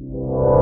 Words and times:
you. 0.00 0.57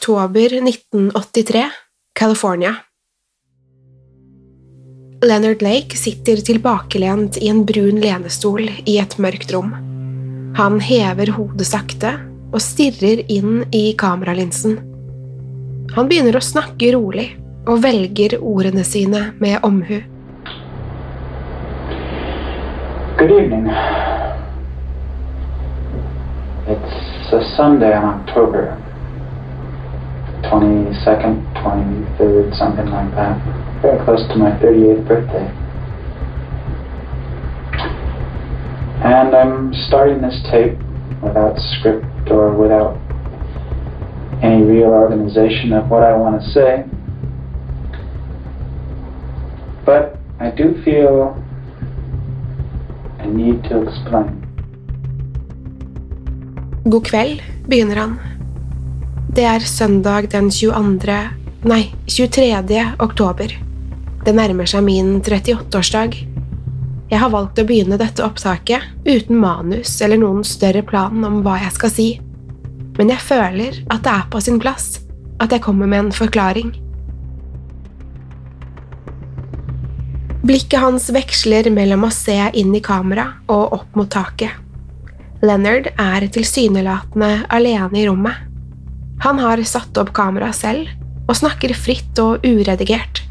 Oktober 0.00 0.62
1983, 0.68 1.70
California. 2.18 2.74
Leonard 5.22 5.62
Lake 5.62 5.96
sitter 5.96 6.36
tilbakelent 6.36 7.36
i 7.36 7.48
en 7.48 7.66
brun 7.66 8.00
lenestol 8.00 8.70
i 8.86 8.96
et 8.96 9.18
mørkt 9.20 9.52
rom. 9.52 9.74
Han 10.56 10.80
hever 10.80 11.34
hodet 11.36 11.68
sakte 11.68 12.14
og 12.48 12.64
stirrer 12.64 13.20
inn 13.28 13.66
i 13.76 13.92
kameralinsen. 13.92 14.80
Han 15.92 16.08
begynner 16.08 16.40
å 16.40 16.46
snakke 16.48 16.94
rolig 16.96 17.34
og 17.68 17.84
velger 17.84 18.40
ordene 18.40 18.88
sine 18.88 19.34
med 19.36 19.60
omhu. 19.60 20.00
Good 23.20 23.36
evening. 23.36 23.68
It's 26.72 27.34
a 27.36 27.44
Sunday 27.52 27.92
in 27.92 28.14
October. 28.16 28.78
22nd, 30.50 31.46
23rd, 31.62 32.58
something 32.58 32.86
like 32.86 33.14
that. 33.14 33.38
Very 33.82 34.04
close 34.04 34.26
to 34.26 34.34
my 34.34 34.50
38th 34.58 35.06
birthday. 35.06 35.46
And 39.06 39.34
I'm 39.34 39.72
starting 39.86 40.20
this 40.20 40.42
tape 40.50 40.76
without 41.22 41.56
script 41.56 42.30
or 42.30 42.52
without 42.56 42.98
any 44.42 44.64
real 44.64 44.90
organization 44.90 45.72
of 45.72 45.88
what 45.88 46.02
I 46.02 46.16
want 46.16 46.42
to 46.42 46.48
say. 46.50 46.84
But 49.86 50.18
I 50.40 50.50
do 50.50 50.82
feel 50.82 51.40
a 53.20 53.26
need 53.26 53.62
to 53.70 53.86
explain. 53.86 54.40
God 56.88 57.04
kveld, 57.04 57.40
begynner 57.68 57.96
han. 57.96 58.39
Det 59.30 59.44
er 59.46 59.62
søndag 59.62 60.26
den 60.32 60.48
22. 60.50 61.14
Nei, 61.70 61.84
23. 62.10 62.78
oktober. 62.98 63.52
Det 64.26 64.32
nærmer 64.34 64.66
seg 64.66 64.82
min 64.82 65.20
38-årsdag. 65.22 66.16
Jeg 67.12 67.20
har 67.22 67.30
valgt 67.30 67.60
å 67.62 67.64
begynne 67.68 67.98
dette 68.00 68.24
opptaket 68.26 68.88
uten 69.06 69.38
manus 69.38 69.92
eller 70.02 70.18
noen 70.18 70.42
større 70.42 70.82
plan 70.82 71.22
om 71.28 71.38
hva 71.46 71.60
jeg 71.62 71.76
skal 71.76 71.94
si, 71.94 72.08
men 72.98 73.14
jeg 73.14 73.22
føler 73.28 73.78
at 73.86 74.02
det 74.02 74.16
er 74.16 74.26
på 74.34 74.42
sin 74.42 74.58
plass 74.58 74.98
at 75.38 75.54
jeg 75.54 75.62
kommer 75.62 75.86
med 75.86 76.08
en 76.08 76.12
forklaring. 76.18 76.74
Blikket 80.42 80.82
hans 80.82 81.06
veksler 81.14 81.70
mellom 81.70 82.10
å 82.10 82.14
se 82.18 82.40
inn 82.50 82.74
i 82.74 82.82
kamera 82.82 83.30
og 83.46 83.78
opp 83.78 83.94
mot 83.94 84.10
taket. 84.10 84.58
Leonard 85.46 85.92
er 85.94 86.32
tilsynelatende 86.34 87.36
alene 87.46 88.02
i 88.02 88.08
rommet. 88.10 88.49
Han 89.20 89.40
har 89.42 89.60
satt 89.68 89.98
opp 90.00 90.14
kameraet 90.16 90.56
selv 90.56 90.88
og 91.28 91.36
snakker 91.38 91.74
fritt 91.76 92.18
og 92.22 92.44
uredigert. 92.46 93.22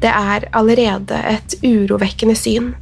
Det 0.00 0.10
er 0.10 0.46
allerede 0.56 1.16
et 1.28 1.56
urovekkende 1.64 2.36
syn. 2.38 2.72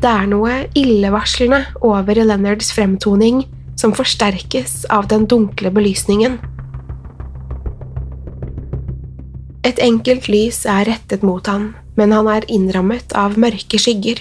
Det 0.00 0.08
er 0.08 0.28
noe 0.28 0.66
illevarslende 0.76 1.62
over 1.84 2.20
Leonards 2.20 2.70
fremtoning 2.76 3.42
som 3.80 3.94
forsterkes 3.96 4.84
av 4.92 5.08
den 5.12 5.26
dunkle 5.28 5.72
belysningen. 5.72 6.38
Et 9.66 9.80
enkelt 9.82 10.28
lys 10.30 10.62
er 10.70 10.86
rettet 10.88 11.24
mot 11.26 11.44
han, 11.50 11.72
men 11.96 12.12
han 12.14 12.28
er 12.30 12.46
innrammet 12.52 13.16
av 13.18 13.36
mørke 13.40 13.80
skygger. 13.80 14.20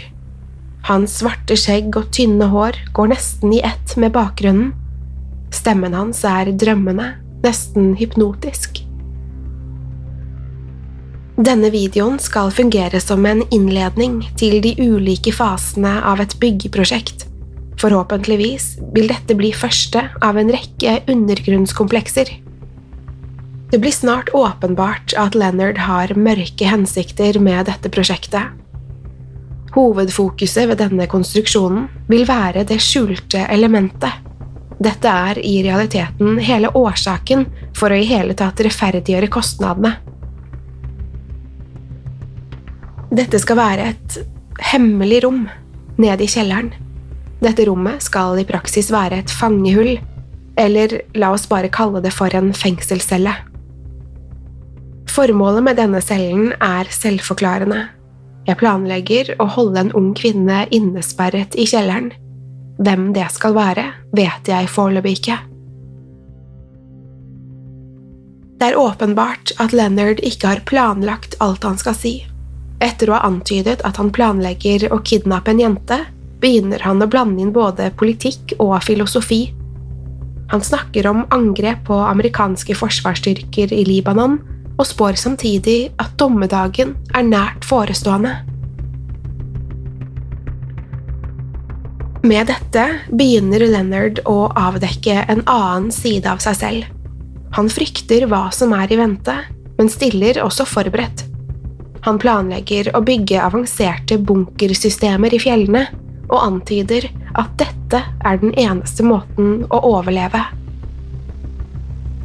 Hans 0.87 1.19
svarte 1.21 1.57
skjegg 1.59 1.95
og 1.99 2.09
tynne 2.15 2.49
hår 2.51 2.79
går 2.97 3.13
nesten 3.13 3.53
i 3.53 3.61
ett 3.65 3.95
med 4.01 4.15
bakgrunnen. 4.15 4.73
Stemmen 5.55 5.95
hans 5.95 6.23
er 6.27 6.51
drømmende, 6.51 7.13
nesten 7.45 7.93
hypnotisk. 7.99 8.81
Denne 11.35 11.67
videoen 11.71 12.17
skal 12.23 12.51
fungere 12.55 12.99
som 13.03 13.25
en 13.27 13.43
innledning 13.51 14.21
til 14.39 14.61
de 14.63 14.71
ulike 14.79 15.33
fasene 15.35 15.97
av 16.07 16.21
et 16.23 16.35
byggeprosjekt. 16.39 17.25
Forhåpentligvis 17.81 18.67
vil 18.95 19.09
dette 19.11 19.35
bli 19.35 19.51
første 19.55 20.05
av 20.23 20.39
en 20.39 20.51
rekke 20.55 21.01
undergrunnskomplekser. 21.11 22.31
Det 23.71 23.81
blir 23.83 23.91
snart 23.91 24.31
åpenbart 24.31 25.15
at 25.19 25.35
Leonard 25.35 25.81
har 25.83 26.13
mørke 26.15 26.69
hensikter 26.71 27.39
med 27.43 27.67
dette 27.67 27.91
prosjektet. 27.91 28.53
Hovedfokuset 29.75 30.69
ved 30.71 30.79
denne 30.79 31.07
konstruksjonen 31.11 31.89
vil 32.07 32.23
være 32.29 32.63
det 32.69 32.79
skjulte 32.79 33.43
elementet. 33.51 34.23
Dette 34.81 35.07
er 35.07 35.39
i 35.39 35.61
realiteten 35.63 36.39
hele 36.43 36.71
årsaken 36.75 37.45
for 37.77 37.93
å 37.93 37.99
i 37.99 38.07
hele 38.09 38.35
tatt 38.37 38.59
rettferdiggjøre 38.65 39.31
kostnadene. 39.31 39.95
Dette 43.15 43.39
skal 43.39 43.59
være 43.59 43.91
et 43.93 44.17
hemmelig 44.73 45.21
rom 45.23 45.45
nede 46.01 46.25
i 46.25 46.31
kjelleren. 46.31 46.73
Dette 47.39 47.67
rommet 47.69 48.03
skal 48.03 48.39
i 48.41 48.47
praksis 48.47 48.91
være 48.91 49.23
et 49.23 49.31
fangehull, 49.31 49.97
Eller 50.57 51.01
la 51.19 51.33
oss 51.35 51.49
bare 51.51 51.67
kalle 51.67 51.99
det 51.99 52.13
for 52.15 52.31
en 52.31 52.53
fengselscelle. 52.55 53.33
Formålet 55.11 55.65
med 55.65 55.75
denne 55.75 55.99
cellen 55.99 56.53
er 56.63 56.87
selvforklarende. 56.87 57.81
Jeg 58.47 58.59
planlegger 58.61 59.33
å 59.43 59.49
holde 59.51 59.83
en 59.83 59.91
ung 59.99 60.13
kvinne 60.15 60.61
innesperret 60.71 61.57
i 61.59 61.65
kjelleren. 61.67 62.13
Hvem 62.77 63.11
det 63.15 63.27
skal 63.31 63.55
være, 63.55 63.85
vet 64.15 64.49
jeg 64.51 64.71
foreløpig 64.71 65.19
ikke. 65.19 65.37
Det 68.55 68.71
er 68.71 68.79
åpenbart 68.79 69.51
at 69.59 69.75
Leonard 69.75 70.21
ikke 70.23 70.47
har 70.47 70.63
planlagt 70.67 71.35
alt 71.43 71.63
han 71.67 71.77
skal 71.79 71.95
si. 71.95 72.13
Etter 72.83 73.11
å 73.11 73.17
ha 73.17 73.27
antydet 73.27 73.83
at 73.87 73.99
han 73.99 74.11
planlegger 74.15 74.87
å 74.91 75.01
kidnappe 75.03 75.51
en 75.51 75.61
jente, 75.63 75.99
begynner 76.43 76.83
han 76.83 77.03
å 77.03 77.07
blande 77.09 77.43
inn 77.43 77.53
både 77.55 77.91
politikk 77.99 78.55
og 78.59 78.77
filosofi. 78.83 79.47
Han 80.51 80.63
snakker 80.63 81.07
om 81.09 81.23
angrep 81.33 81.85
på 81.87 81.95
amerikanske 82.05 82.75
forsvarsstyrker 82.77 83.73
i 83.73 83.85
Libanon, 83.87 84.37
og 84.75 84.87
spår 84.87 85.15
samtidig 85.19 85.93
at 86.03 86.17
dommedagen 86.19 86.93
er 87.15 87.23
nært 87.27 87.63
forestående. 87.67 88.33
Med 92.25 92.47
dette 92.49 92.83
begynner 93.13 93.61
Leonard 93.69 94.17
å 94.25 94.47
avdekke 94.57 95.27
en 95.29 95.43
annen 95.45 95.91
side 95.93 96.25
av 96.25 96.39
seg 96.41 96.55
selv. 96.57 96.87
Han 97.53 97.69
frykter 97.69 98.25
hva 98.31 98.47
som 98.55 98.73
er 98.73 98.89
i 98.89 98.97
vente, 98.97 99.35
men 99.77 99.91
stiller 99.93 100.39
også 100.41 100.65
forberedt. 100.65 101.21
Han 102.07 102.17
planlegger 102.17 102.89
å 102.97 103.03
bygge 103.05 103.43
avanserte 103.45 104.17
bunkersystemer 104.17 105.37
i 105.37 105.41
fjellene, 105.43 105.83
og 106.25 106.41
antyder 106.41 107.11
at 107.37 107.53
dette 107.61 108.01
er 108.01 108.41
den 108.41 108.57
eneste 108.57 109.05
måten 109.05 109.61
å 109.69 109.83
overleve. 109.93 110.41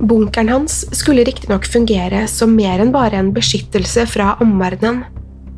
Bunkeren 0.01 0.49
hans 0.49 0.87
skulle 0.97 1.27
riktignok 1.29 1.69
fungere 1.69 2.25
som 2.25 2.57
mer 2.57 2.81
enn 2.81 2.95
bare 2.95 3.21
en 3.21 3.35
beskyttelse 3.37 4.09
fra 4.09 4.33
omverdenen. 4.41 5.05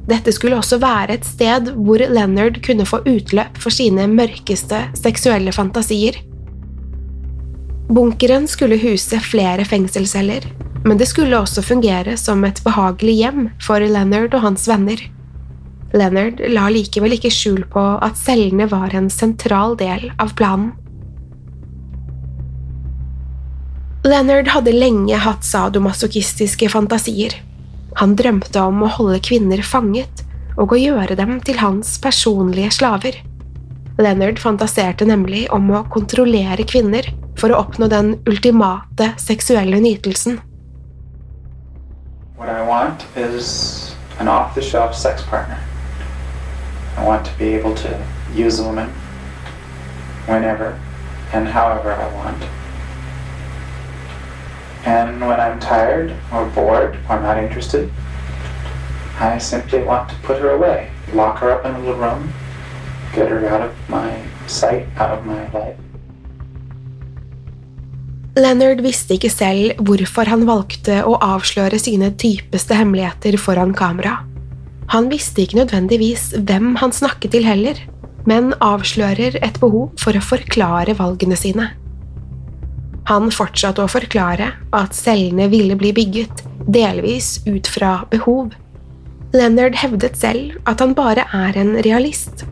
Dette 0.09 0.33
skulle 0.35 0.59
også 0.59 0.81
være 0.83 1.15
et 1.15 1.27
sted 1.27 1.71
hvor 1.77 2.03
Leonard 2.03 2.59
kunne 2.67 2.87
få 2.89 3.03
utløp 3.07 3.59
for 3.63 3.75
sine 3.75 4.09
mørkeste 4.11 4.81
seksuelle 4.99 5.55
fantasier. 5.55 6.19
Bunkeren 7.93 8.49
skulle 8.49 8.81
huse 8.81 9.19
flere 9.23 9.65
fengselsceller, 9.69 10.47
men 10.85 10.99
det 10.99 11.07
skulle 11.11 11.39
også 11.39 11.63
fungere 11.63 12.17
som 12.19 12.43
et 12.49 12.63
behagelig 12.65 13.15
hjem 13.21 13.49
for 13.63 13.85
Leonard 13.85 14.35
og 14.35 14.47
hans 14.49 14.67
venner. 14.71 14.99
Leonard 15.93 16.41
la 16.51 16.67
likevel 16.73 17.19
ikke 17.19 17.31
skjul 17.31 17.67
på 17.71 17.83
at 18.03 18.17
cellene 18.19 18.67
var 18.71 18.95
en 18.97 19.11
sentral 19.13 19.77
del 19.79 20.09
av 20.23 20.33
planen. 20.39 20.73
Leonard 24.03 24.49
hadde 24.51 24.73
lenge 24.75 25.15
hatt 25.15 25.45
sadomasochistiske 25.47 26.67
fantasier. 26.73 27.37
Han 28.01 28.15
drømte 28.17 28.61
om 28.61 28.85
å 28.85 28.91
holde 28.97 29.21
kvinner 29.25 29.63
fanget 29.67 30.25
og 30.61 30.73
å 30.75 30.81
gjøre 30.81 31.17
dem 31.17 31.39
til 31.45 31.59
hans 31.61 31.97
personlige 32.03 32.73
slaver. 32.79 33.19
Leonard 34.01 34.41
fantaserte 34.41 35.07
nemlig 35.09 35.45
om 35.53 35.69
å 35.73 35.85
kontrollere 35.93 36.65
kvinner 36.69 37.09
for 37.39 37.53
å 37.53 37.61
oppnå 37.65 37.89
den 37.93 38.15
ultimate 38.29 39.13
seksuelle 39.21 39.81
nytelsen. 39.81 40.41
What 42.37 42.49
I 42.49 42.63
want 42.67 43.05
is 43.17 43.95
an 44.19 44.29
off-the-shelf 44.29 44.95
sex 44.95 45.23
partner. 45.23 45.61
I 46.97 47.05
want 47.05 47.25
to 47.27 47.39
be 47.39 47.55
able 47.55 47.75
to 47.75 47.99
use 48.35 48.59
a 48.59 48.65
woman 48.65 48.89
whenever 50.27 50.79
and 51.33 51.49
however 51.49 51.93
I 51.93 52.09
want. 52.15 52.43
And 54.85 55.21
when 55.21 55.39
I'm 55.39 55.61
tired 55.61 56.15
or 56.33 56.47
bored 56.47 56.99
or 57.09 57.21
not 57.21 57.39
interested, 57.39 57.91
I 59.21 59.39
simply 59.39 59.83
want 59.83 60.09
to 60.11 60.17
put 60.27 60.39
her 60.39 60.51
away, 60.51 60.91
lock 61.15 61.39
her 61.39 61.53
up 61.53 61.65
in 61.65 61.75
a 61.75 61.79
little 61.79 61.95
room, 61.95 62.33
get 63.15 63.29
her 63.29 63.47
out 63.47 63.63
of 63.63 63.73
my 63.89 64.19
sight, 64.47 64.87
out 64.99 65.19
of 65.19 65.25
my 65.25 65.47
life. 65.53 65.79
Leonard 68.35 68.81
visste 68.81 69.19
ikke 69.19 69.29
selv 69.31 69.81
hvorfor 69.85 70.27
han 70.27 70.47
valgte 70.49 71.03
å 71.05 71.19
avsløre 71.21 71.77
sine 71.79 72.09
dypeste 72.17 72.75
hemmeligheter 72.79 73.37
foran 73.37 73.75
kamera. 73.77 74.23
Han 74.91 75.11
visste 75.13 75.45
ikke 75.45 75.61
nødvendigvis 75.61 76.31
hvem 76.41 76.75
han 76.81 76.97
snakket 76.97 77.37
til 77.37 77.45
heller, 77.45 77.77
men 78.27 78.55
avslører 78.65 79.37
et 79.45 79.61
behov 79.61 79.93
for 80.01 80.17
å 80.17 80.25
forklare 80.25 80.97
valgene 80.99 81.37
sine. 81.37 81.69
Han 83.13 83.29
fortsatte 83.29 83.83
å 83.85 83.91
forklare 83.93 84.47
at 84.73 84.95
cellene 84.97 85.51
ville 85.53 85.77
bli 85.77 85.91
bygget, 85.93 86.47
delvis 86.65 87.43
ut 87.45 87.69
fra 87.69 88.07
behov. 88.09 88.55
Leonard 89.37 89.77
hevdet 89.77 90.17
selv 90.17 90.55
at 90.71 90.81
han 90.81 90.95
bare 90.97 91.27
er 91.37 91.59
en 91.61 91.75
realist. 91.85 92.47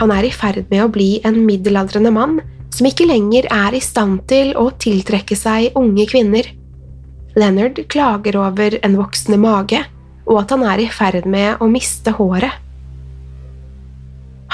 Han 0.00 0.12
er 0.14 0.24
i 0.24 0.32
ferd 0.32 0.70
med 0.72 0.84
å 0.86 0.88
bli 0.94 1.18
en 1.28 1.42
middelaldrende 1.44 2.14
mann 2.14 2.38
som 2.72 2.88
ikke 2.88 3.08
lenger 3.08 3.50
er 3.52 3.76
i 3.76 3.84
stand 3.84 4.22
til 4.30 4.54
å 4.56 4.70
tiltrekke 4.80 5.36
seg 5.36 5.76
unge 5.76 6.08
kvinner. 6.08 6.48
Leonard 7.36 7.82
klager 7.92 8.40
over 8.40 8.78
en 8.80 8.96
voksende 8.96 9.40
mage 9.44 9.84
og 10.24 10.40
at 10.40 10.56
han 10.56 10.64
er 10.72 10.86
i 10.86 10.90
ferd 10.92 11.28
med 11.28 11.60
å 11.60 11.68
miste 11.68 12.16
håret. 12.16 12.64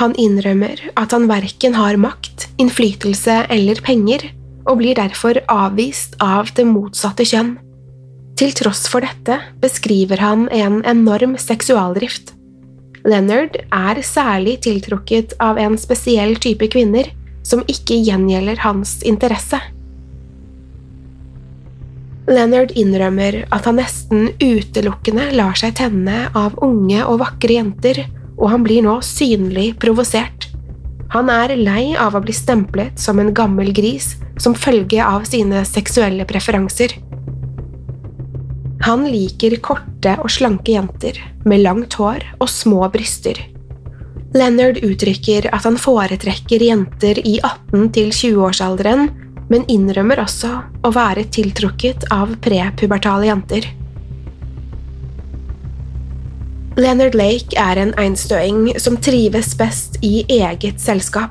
Han 0.03 0.15
innrømmer 0.19 0.81
at 0.99 1.15
han 1.15 1.29
verken 1.31 1.77
har 1.79 1.99
makt, 2.03 2.49
innflytelse 2.59 3.45
eller 3.55 3.79
penger, 3.87 4.33
og 4.64 4.81
blir 4.81 4.96
derfor 4.99 5.40
avvist 5.52 6.16
av 6.25 6.50
det 6.56 6.66
motsatte 6.69 7.26
kjønn. 7.28 7.56
Til 8.38 8.55
tross 8.56 8.88
for 8.90 9.05
dette 9.05 9.38
beskriver 9.62 10.22
han 10.22 10.49
en 10.50 10.81
enorm 10.88 11.37
seksualdrift. 11.38 12.32
Leonard 13.05 13.58
er 13.69 14.00
særlig 14.02 14.58
tiltrukket 14.64 15.37
av 15.44 15.61
en 15.61 15.76
spesiell 15.78 16.34
type 16.40 16.70
kvinner 16.72 17.11
som 17.44 17.62
ikke 17.69 18.00
gjengjelder 18.00 18.62
hans 18.64 18.96
interesse. 19.06 19.61
Leonard 22.25 22.72
innrømmer 22.72 23.43
at 23.52 23.67
han 23.69 23.76
nesten 23.76 24.31
utelukkende 24.40 25.28
lar 25.37 25.58
seg 25.60 25.76
tenne 25.76 26.31
av 26.32 26.56
unge 26.64 27.02
og 27.05 27.20
vakre 27.20 27.58
jenter, 27.58 28.00
og 28.40 28.49
han 28.50 28.64
blir 28.64 28.81
nå 28.87 28.96
synlig 29.05 29.75
provosert. 29.82 30.44
Han 31.14 31.28
er 31.31 31.52
lei 31.55 31.93
av 31.94 32.16
å 32.19 32.20
bli 32.25 32.34
stemplet 32.34 32.99
som 32.99 33.20
en 33.22 33.31
gammel 33.34 33.70
gris 33.75 34.16
som 34.43 34.56
følge 34.58 34.99
av 34.99 35.22
sine 35.31 35.61
seksuelle 35.69 36.27
preferanser. 36.27 36.96
Han 38.82 39.06
liker 39.06 39.55
korte 39.62 40.17
og 40.19 40.32
slanke 40.34 40.74
jenter 40.74 41.20
med 41.46 41.62
langt 41.62 41.94
hår 42.00 42.27
og 42.41 42.50
små 42.50 42.82
bryster. 42.93 43.39
Leonard 44.34 44.81
uttrykker 44.82 45.46
at 45.55 45.69
han 45.69 45.79
foretrekker 45.79 46.67
jenter 46.67 47.20
i 47.22 47.36
18–20-årsalderen, 47.39 49.06
men 49.46 49.65
innrømmer 49.70 50.19
også 50.24 50.50
å 50.82 50.93
være 50.98 51.29
tiltrukket 51.31 52.08
av 52.10 52.34
prepubertale 52.43 53.31
jenter. 53.31 53.70
Leonard 56.74 57.14
Lake 57.14 57.54
er 57.54 57.78
en 57.78 57.93
einstøing 58.02 58.72
som 58.82 58.96
trives 58.98 59.52
best 59.54 59.94
i 60.02 60.24
eget 60.26 60.81
selskap. 60.82 61.31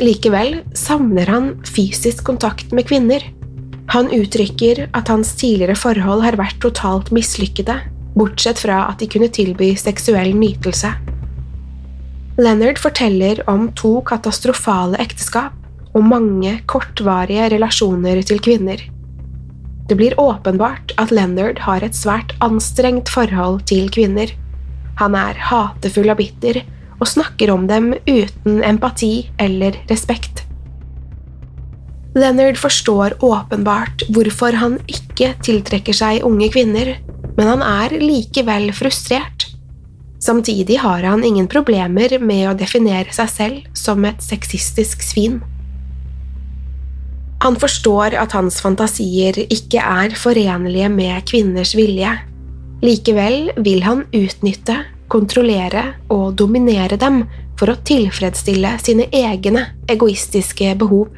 Likevel 0.00 0.62
savner 0.72 1.28
han 1.28 1.50
fysisk 1.68 2.24
kontakt 2.24 2.72
med 2.72 2.86
kvinner. 2.88 3.20
Han 3.92 4.08
uttrykker 4.16 4.86
at 4.96 5.12
hans 5.12 5.34
tidligere 5.36 5.76
forhold 5.76 6.24
har 6.24 6.40
vært 6.40 6.56
totalt 6.64 7.12
mislykkede, 7.12 7.76
bortsett 8.16 8.62
fra 8.64 8.86
at 8.88 9.02
de 9.02 9.10
kunne 9.12 9.28
tilby 9.28 9.74
seksuell 9.76 10.32
nytelse. 10.40 10.94
Leonard 12.40 12.80
forteller 12.80 13.44
om 13.52 13.68
to 13.76 13.98
katastrofale 14.08 14.96
ekteskap 15.04 15.52
og 15.92 16.06
mange 16.08 16.62
kortvarige 16.64 17.50
relasjoner 17.52 18.24
til 18.24 18.40
kvinner. 18.40 18.80
Det 19.84 20.00
blir 20.00 20.16
åpenbart 20.16 20.96
at 20.96 21.12
Leonard 21.12 21.60
har 21.66 21.84
et 21.84 21.92
svært 21.92 22.32
anstrengt 22.40 23.12
forhold 23.12 23.66
til 23.68 23.92
kvinner. 23.92 24.32
Han 25.00 25.16
er 25.18 25.38
hatefull 25.50 26.12
og 26.12 26.20
bitter 26.20 26.62
og 27.00 27.08
snakker 27.08 27.50
om 27.50 27.66
dem 27.70 27.92
uten 28.06 28.62
empati 28.64 29.28
eller 29.42 29.78
respekt. 29.90 30.44
Leonard 32.14 32.58
forstår 32.60 33.16
åpenbart 33.24 34.04
hvorfor 34.12 34.58
han 34.60 34.76
ikke 34.84 35.32
tiltrekker 35.44 35.96
seg 35.96 36.26
unge 36.28 36.50
kvinner, 36.52 36.98
men 37.38 37.48
han 37.48 37.64
er 37.64 37.96
likevel 38.02 38.68
frustrert. 38.76 39.48
Samtidig 40.22 40.76
har 40.84 41.02
han 41.02 41.24
ingen 41.24 41.48
problemer 41.50 42.18
med 42.22 42.44
å 42.50 42.58
definere 42.58 43.10
seg 43.16 43.32
selv 43.32 43.72
som 43.74 44.04
et 44.06 44.20
sexistisk 44.22 45.02
svin. 45.02 45.40
Han 47.42 47.56
forstår 47.58 48.14
at 48.20 48.36
hans 48.36 48.60
fantasier 48.62 49.40
ikke 49.48 49.82
er 49.82 50.14
forenlige 50.14 50.92
med 50.92 51.24
kvinners 51.26 51.72
vilje. 51.74 52.12
Likevel 52.82 53.52
vil 53.62 53.82
han 53.86 54.04
utnytte, 54.10 54.74
kontrollere 55.12 55.84
og 56.10 56.32
dominere 56.40 56.96
dem 56.98 57.22
for 57.60 57.70
å 57.70 57.80
tilfredsstille 57.86 58.72
sine 58.82 59.06
egne 59.14 59.68
egoistiske 59.92 60.72
behov. 60.80 61.12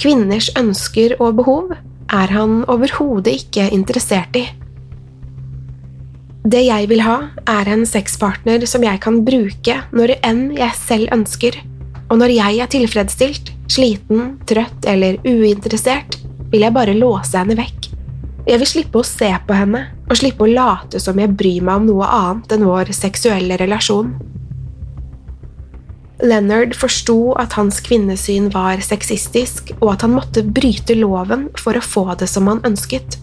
Kvinners 0.00 0.48
ønsker 0.56 1.16
og 1.18 1.42
behov 1.42 1.74
er 1.74 2.32
han 2.32 2.62
overhodet 2.72 3.34
ikke 3.42 3.66
interessert 3.74 4.38
i. 4.38 4.46
Det 6.46 6.62
jeg 6.62 6.86
vil 6.88 7.02
ha, 7.02 7.16
er 7.50 7.68
en 7.72 7.82
sexpartner 7.88 8.62
som 8.70 8.84
jeg 8.86 9.00
kan 9.02 9.24
bruke 9.26 9.80
når 9.92 10.14
enn 10.20 10.44
jeg 10.54 10.78
selv 10.78 11.10
ønsker, 11.16 11.58
og 12.06 12.20
når 12.22 12.36
jeg 12.36 12.62
er 12.62 12.70
tilfredsstilt, 12.70 13.50
sliten, 13.66 14.36
trøtt 14.46 14.86
eller 14.86 15.18
uinteressert, 15.26 16.20
vil 16.52 16.62
jeg 16.62 16.76
bare 16.76 16.94
låse 16.94 17.34
henne 17.34 17.58
vekk. 17.58 17.95
Jeg 18.46 18.60
vil 18.62 18.68
slippe 18.70 19.00
å 19.00 19.06
se 19.06 19.28
på 19.42 19.54
henne, 19.58 19.80
og 20.06 20.18
slippe 20.20 20.44
å 20.46 20.50
late 20.50 21.00
som 21.02 21.18
jeg 21.18 21.34
bryr 21.34 21.64
meg 21.66 21.80
om 21.80 21.88
noe 21.88 22.06
annet 22.06 22.52
enn 22.54 22.66
vår 22.68 22.92
seksuelle 22.94 23.58
relasjon. 23.58 24.12
Leonard 26.22 26.72
forsto 26.78 27.34
at 27.42 27.58
hans 27.58 27.82
kvinnesyn 27.84 28.46
var 28.54 28.80
sexistisk, 28.86 29.74
og 29.80 29.96
at 29.96 30.06
han 30.06 30.14
måtte 30.14 30.46
bryte 30.46 30.94
loven 30.96 31.48
for 31.58 31.76
å 31.76 31.84
få 31.84 32.06
det 32.22 32.30
som 32.30 32.46
han 32.48 32.62
ønsket. 32.64 33.18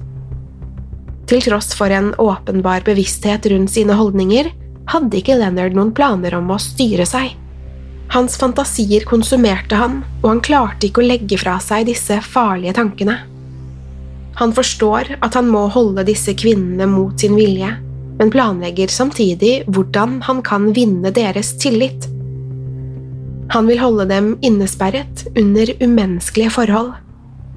Til 1.31 1.41
tross 1.47 1.71
for 1.73 1.89
en 1.89 2.11
åpenbar 2.19 2.83
bevissthet 2.85 3.47
rundt 3.49 3.71
sine 3.73 3.95
holdninger, 3.97 4.51
hadde 4.91 5.23
ikke 5.23 5.39
Leonard 5.39 5.73
noen 5.73 5.95
planer 5.95 6.35
om 6.35 6.51
å 6.51 6.59
styre 6.61 7.07
seg. 7.07 7.31
Hans 8.13 8.35
fantasier 8.37 9.07
konsumerte 9.07 9.79
han, 9.79 10.01
og 10.21 10.33
han 10.35 10.43
klarte 10.43 10.91
ikke 10.91 11.01
å 11.01 11.11
legge 11.15 11.39
fra 11.39 11.55
seg 11.63 11.87
disse 11.87 12.19
farlige 12.27 12.75
tankene. 12.77 13.23
Han 14.39 14.53
forstår 14.53 15.15
at 15.21 15.35
han 15.37 15.49
må 15.51 15.67
holde 15.73 16.05
disse 16.07 16.33
kvinnene 16.37 16.87
mot 16.89 17.19
sin 17.19 17.35
vilje, 17.37 17.69
men 18.17 18.31
planlegger 18.33 18.89
samtidig 18.89 19.63
hvordan 19.67 20.19
han 20.25 20.41
kan 20.45 20.71
vinne 20.73 21.11
deres 21.13 21.53
tillit. 21.61 22.07
Han 23.53 23.67
vil 23.69 23.81
holde 23.81 24.07
dem 24.09 24.33
innesperret 24.41 25.27
under 25.37 25.69
umenneskelige 25.83 26.53
forhold. 26.55 26.93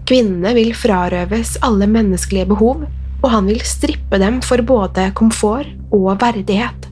Kvinnene 0.07 0.53
vil 0.59 0.75
frarøves 0.77 1.57
alle 1.67 1.89
menneskelige 1.91 2.51
behov, 2.51 2.85
og 3.23 3.31
han 3.33 3.49
vil 3.49 3.63
strippe 3.65 4.21
dem 4.21 4.43
for 4.45 4.61
både 4.63 5.09
komfort 5.17 5.71
og 5.95 6.13
verdighet. 6.21 6.91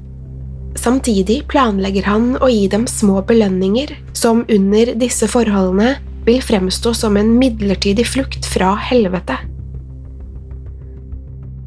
Samtidig 0.81 1.45
planlegger 1.51 2.09
han 2.09 2.33
å 2.43 2.49
gi 2.51 2.67
dem 2.73 2.89
små 2.91 3.21
belønninger 3.29 3.93
som 4.17 4.43
under 4.51 4.95
disse 4.99 5.29
forholdene 5.31 5.95
vil 6.25 6.41
fremstå 6.43 6.95
som 6.97 7.19
en 7.21 7.37
midlertidig 7.39 8.07
flukt 8.09 8.49
fra 8.49 8.73
helvete. 8.89 9.37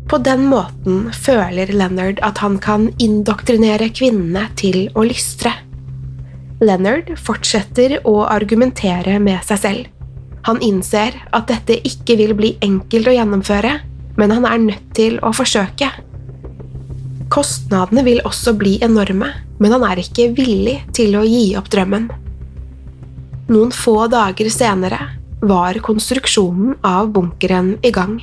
På 0.08 0.18
den 0.24 0.46
måten 0.48 1.10
føler 1.12 1.68
Leonard 1.76 2.22
at 2.24 2.40
han 2.40 2.56
kan 2.64 2.88
indoktrinere 3.04 3.90
kvinnene 3.92 4.46
til 4.60 4.86
å 4.96 5.04
lystre. 5.04 5.52
Leonard 6.64 7.12
fortsetter 7.20 8.00
å 8.08 8.22
argumentere 8.24 9.18
med 9.20 9.44
seg 9.46 9.60
selv. 9.62 9.90
Han 10.48 10.62
innser 10.64 11.18
at 11.36 11.50
dette 11.52 11.76
ikke 11.86 12.16
vil 12.22 12.32
bli 12.40 12.54
enkelt 12.64 13.10
å 13.12 13.16
gjennomføre, 13.18 13.74
men 14.18 14.32
han 14.32 14.48
er 14.48 14.64
nødt 14.64 14.88
til 14.96 15.20
å 15.20 15.34
forsøke. 15.36 15.90
Kostnadene 17.34 18.06
vil 18.08 18.24
også 18.26 18.56
bli 18.56 18.78
enorme, 18.86 19.34
men 19.60 19.76
han 19.76 19.84
er 19.90 20.00
ikke 20.00 20.32
villig 20.38 20.80
til 20.96 21.20
å 21.20 21.26
gi 21.28 21.52
opp 21.60 21.68
drømmen. 21.74 22.08
Noen 23.52 23.76
få 23.76 24.08
dager 24.12 24.48
senere 24.52 25.02
var 25.44 25.78
konstruksjonen 25.84 26.80
av 26.88 27.12
bunkeren 27.12 27.76
i 27.86 27.92
gang. 27.92 28.18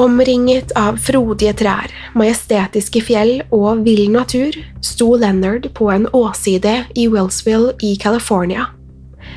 Omringet 0.00 0.72
av 0.72 0.96
frodige 0.96 1.52
trær, 1.60 1.92
majestetiske 2.16 3.02
fjell 3.04 3.42
og 3.52 3.82
vill 3.84 4.06
natur 4.12 4.56
sto 4.80 5.10
Leonard 5.20 5.68
på 5.76 5.90
en 5.92 6.06
åside 6.16 6.72
i 6.96 7.08
Wellsville 7.12 7.74
i 7.84 7.92
California. 8.00 8.70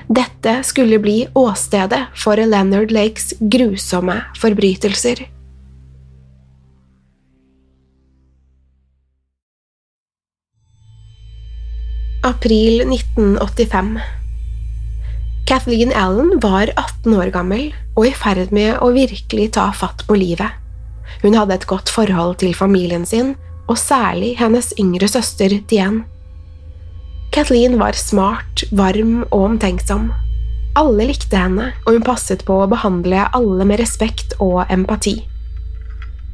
Dette 0.07 0.61
skulle 0.63 0.99
bli 1.03 1.25
åstedet 1.35 2.05
for 2.15 2.39
Leonard 2.39 2.91
Lakes 2.91 3.33
grusomme 3.39 4.21
forbrytelser. 4.39 5.25
April 12.25 12.81
1985 12.87 13.99
Kathleen 15.45 15.93
Allen 15.93 16.39
var 16.41 16.71
18 16.73 17.13
år 17.13 17.29
gammel 17.29 17.67
og 17.93 18.07
i 18.09 18.13
ferd 18.17 18.49
med 18.55 18.79
å 18.81 18.87
virkelig 18.95 19.51
ta 19.53 19.67
fatt 19.77 20.01
på 20.07 20.17
livet. 20.17 20.49
Hun 21.21 21.37
hadde 21.37 21.53
et 21.59 21.67
godt 21.69 21.91
forhold 21.93 22.39
til 22.41 22.55
familien 22.57 23.05
sin, 23.05 23.35
og 23.69 23.77
særlig 23.77 24.35
hennes 24.39 24.71
yngre 24.81 25.05
søster 25.09 25.53
Diane. 25.69 26.01
Kathleen 27.35 27.77
var 27.77 27.93
smart, 27.93 28.63
varm 28.73 29.21
og 29.27 29.51
omtenksom. 29.51 30.09
Alle 30.81 31.11
likte 31.11 31.37
henne, 31.37 31.69
og 31.85 31.93
hun 31.93 32.07
passet 32.09 32.41
på 32.47 32.63
å 32.63 32.69
behandle 32.71 33.27
alle 33.37 33.69
med 33.69 33.83
respekt 33.83 34.33
og 34.41 34.65
empati. 34.73 35.19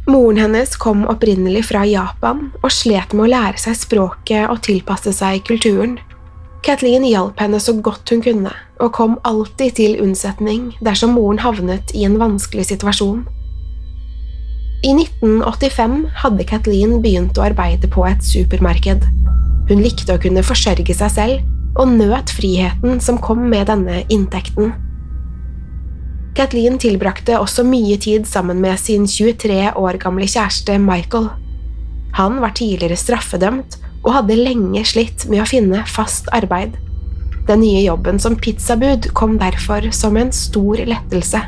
Moren 0.07 0.39
hennes 0.39 0.79
kom 0.79 1.03
opprinnelig 1.11 1.67
fra 1.67 1.83
Japan 1.83 2.47
og 2.61 2.71
slet 2.71 3.11
med 3.11 3.27
å 3.27 3.31
lære 3.35 3.59
seg 3.59 3.75
språket 3.83 4.47
og 4.47 4.63
tilpasse 4.63 5.11
seg 5.19 5.43
kulturen. 5.51 5.99
Kathleen 6.63 7.03
hjalp 7.03 7.41
henne 7.43 7.59
så 7.59 7.75
godt 7.83 8.11
hun 8.13 8.23
kunne, 8.23 8.55
og 8.81 8.93
kom 8.97 9.17
alltid 9.27 9.77
til 9.77 9.99
unnsetning 10.01 10.71
dersom 10.83 11.15
moren 11.17 11.41
havnet 11.43 11.93
i 11.97 12.03
en 12.07 12.17
vanskelig 12.21 12.67
situasjon. 12.71 13.23
I 14.81 14.95
1985 14.97 15.97
hadde 16.23 16.45
Kathleen 16.49 16.95
begynt 17.03 17.37
å 17.37 17.45
arbeide 17.45 17.89
på 17.91 18.05
et 18.09 18.23
supermarked. 18.25 19.03
Hun 19.69 19.83
likte 19.83 20.15
å 20.15 20.21
kunne 20.21 20.41
forsørge 20.45 20.95
seg 20.97 21.13
selv, 21.13 21.43
og 21.79 21.93
nøt 21.93 22.33
friheten 22.35 22.97
som 22.99 23.19
kom 23.21 23.45
med 23.51 23.69
denne 23.69 24.01
inntekten. 24.11 24.73
Kathleen 26.35 26.79
tilbrakte 26.81 27.37
også 27.39 27.63
mye 27.67 27.97
tid 28.01 28.25
sammen 28.27 28.59
med 28.63 28.79
sin 28.79 29.05
23 29.07 29.73
år 29.77 29.99
gamle 30.01 30.27
kjæreste 30.27 30.77
Michael. 30.81 31.29
Han 32.17 32.41
var 32.43 32.55
tidligere 32.57 32.97
straffedømt 32.99 33.77
og 34.01 34.13
hadde 34.15 34.39
lenge 34.39 34.83
slitt 34.87 35.27
med 35.29 35.43
å 35.43 35.47
finne 35.47 35.83
fast 35.87 36.31
arbeid. 36.33 36.75
Den 37.47 37.63
nye 37.63 37.81
jobben 37.83 38.19
som 38.21 38.35
pizzabud 38.37 39.09
kom 39.17 39.37
derfor 39.41 39.89
som 39.95 40.17
en 40.17 40.31
stor 40.35 40.77
lettelse. 40.85 41.41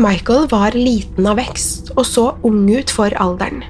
Michael 0.00 0.46
var 0.48 0.76
liten 0.76 1.26
av 1.28 1.36
vekst 1.40 1.90
og 1.96 2.06
så 2.08 2.26
ung 2.46 2.64
ut 2.70 2.92
for 2.94 3.12
alderen. 3.20 3.64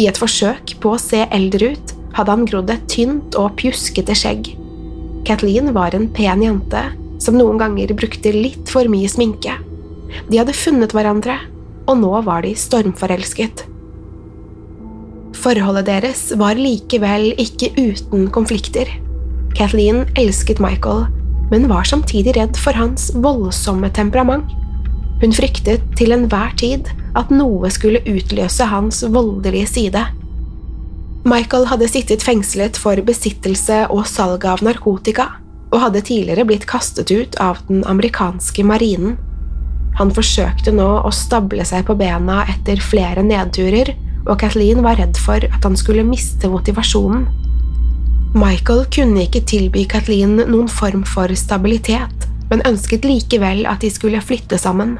I 0.00 0.06
et 0.08 0.20
forsøk 0.20 0.76
på 0.80 0.94
å 0.94 1.00
se 1.00 1.24
eldre 1.34 1.74
ut 1.74 1.94
hadde 2.16 2.32
han 2.32 2.46
grodd 2.48 2.72
et 2.72 2.86
tynt 2.88 3.36
og 3.36 3.56
pjuskete 3.60 4.16
skjegg. 4.16 4.54
Kathleen 5.26 5.72
var 5.76 5.96
en 5.96 6.08
pen 6.16 6.44
jente 6.44 6.82
som 7.20 7.36
noen 7.36 7.58
ganger 7.60 7.92
brukte 7.96 8.32
litt 8.32 8.70
for 8.72 8.88
mye 8.92 9.08
sminke. 9.10 9.56
De 10.30 10.38
hadde 10.38 10.56
funnet 10.56 10.92
hverandre, 10.94 11.38
og 11.86 11.98
nå 12.00 12.12
var 12.26 12.44
de 12.46 12.52
stormforelsket. 12.56 13.64
Forholdet 15.36 15.88
deres 15.88 16.22
var 16.38 16.58
likevel 16.58 17.34
ikke 17.42 17.72
uten 17.76 18.30
konflikter. 18.34 18.88
Kathleen 19.56 20.04
elsket 20.20 20.58
Michael, 20.60 21.06
men 21.50 21.68
var 21.68 21.86
samtidig 21.88 22.34
redd 22.36 22.58
for 22.60 22.76
hans 22.76 23.08
voldsomme 23.14 23.88
temperament. 23.96 24.50
Hun 25.22 25.32
fryktet 25.32 25.80
til 25.96 26.12
enhver 26.12 26.52
tid 26.60 26.90
at 27.16 27.32
noe 27.32 27.70
skulle 27.72 28.02
utløse 28.04 28.66
hans 28.68 29.00
voldelige 29.14 29.70
side. 29.70 30.02
Michael 31.24 31.64
hadde 31.70 31.88
sittet 31.88 32.22
fengslet 32.22 32.76
for 32.76 33.00
besittelse 33.06 33.86
og 33.88 34.04
salg 34.10 34.44
av 34.44 34.60
narkotika, 34.66 35.30
og 35.72 35.80
hadde 35.86 36.04
tidligere 36.04 36.44
blitt 36.46 36.68
kastet 36.68 37.10
ut 37.10 37.40
av 37.40 37.64
den 37.70 37.80
amerikanske 37.88 38.60
marinen. 38.60 39.16
Han 39.96 40.12
forsøkte 40.12 40.76
nå 40.76 40.90
å 41.00 41.14
stable 41.16 41.64
seg 41.64 41.88
på 41.88 41.96
bena 41.96 42.42
etter 42.52 42.84
flere 42.84 43.24
nedturer, 43.24 43.94
og 44.26 44.36
Kathleen 44.44 44.84
var 44.84 45.00
redd 45.00 45.16
for 45.16 45.40
at 45.40 45.64
han 45.64 45.80
skulle 45.80 46.04
miste 46.04 46.52
motivasjonen. 46.52 47.24
Michael 48.36 48.82
kunne 48.92 49.22
ikke 49.24 49.40
tilby 49.48 49.86
Kathleen 49.88 50.34
noen 50.36 50.66
form 50.68 51.06
for 51.08 51.32
stabilitet, 51.40 52.26
men 52.50 52.60
ønsket 52.68 53.06
likevel 53.08 53.62
at 53.64 53.80
de 53.80 53.88
skulle 53.88 54.20
flytte 54.20 54.58
sammen. 54.60 54.98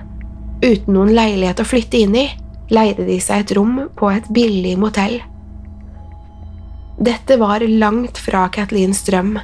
Uten 0.64 0.94
noen 0.96 1.10
leilighet 1.12 1.58
å 1.60 1.66
flytte 1.68 1.98
inn 2.00 2.14
i, 2.16 2.30
leide 2.72 3.04
de 3.04 3.18
seg 3.20 3.42
et 3.42 3.50
rom 3.58 3.74
på 3.98 4.08
et 4.08 4.30
billig 4.32 4.72
motell. 4.80 5.18
Dette 6.96 7.36
var 7.36 7.60
langt 7.60 8.16
fra 8.16 8.46
Kathleens 8.48 9.02
drøm, 9.04 9.34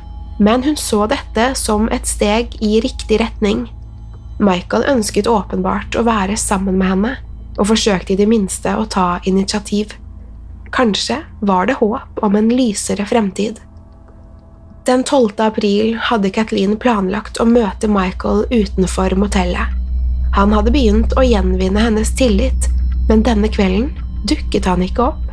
men 0.41 0.65
hun 0.65 0.79
så 0.81 1.05
dette 1.11 1.51
som 1.61 1.91
et 1.93 2.09
steg 2.09 2.57
i 2.65 2.79
riktig 2.81 3.19
retning. 3.21 3.67
Michael 4.41 4.87
ønsket 4.89 5.29
åpenbart 5.29 5.99
å 6.01 6.07
være 6.07 6.39
sammen 6.41 6.79
med 6.81 6.95
henne, 6.95 7.11
og 7.59 7.69
forsøkte 7.75 8.15
i 8.15 8.17
det 8.23 8.31
minste 8.31 8.73
å 8.73 8.89
ta 8.89 9.19
initiativ. 9.29 9.93
Kanskje 10.73 11.21
var 11.45 11.69
det 11.69 11.77
håp 11.83 12.25
om 12.25 12.41
en 12.41 12.49
lysere 12.49 13.05
fremtid. 13.05 13.61
Den 14.87 15.05
12. 15.05 15.31
april 15.37 15.95
hadde 15.95 16.31
Kathleen 16.35 16.73
planlagt 16.83 17.39
å 17.39 17.45
møte 17.47 17.87
Michael 17.87 18.49
utenfor 18.51 19.15
motellet. 19.15 19.71
Han 20.35 20.55
hadde 20.57 20.73
begynt 20.75 21.13
å 21.15 21.23
gjenvinne 21.23 21.85
hennes 21.85 22.11
tillit, 22.19 22.67
men 23.07 23.23
denne 23.23 23.47
kvelden 23.53 23.93
dukket 24.27 24.67
han 24.67 24.83
ikke 24.83 25.05
opp. 25.13 25.29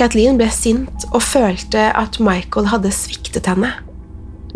Kathleen 0.00 0.40
ble 0.40 0.48
sint 0.50 1.06
og 1.12 1.22
følte 1.22 1.90
at 1.94 2.18
Michael 2.18 2.72
hadde 2.72 2.90
sviktet 2.96 3.46
henne. 3.46 3.70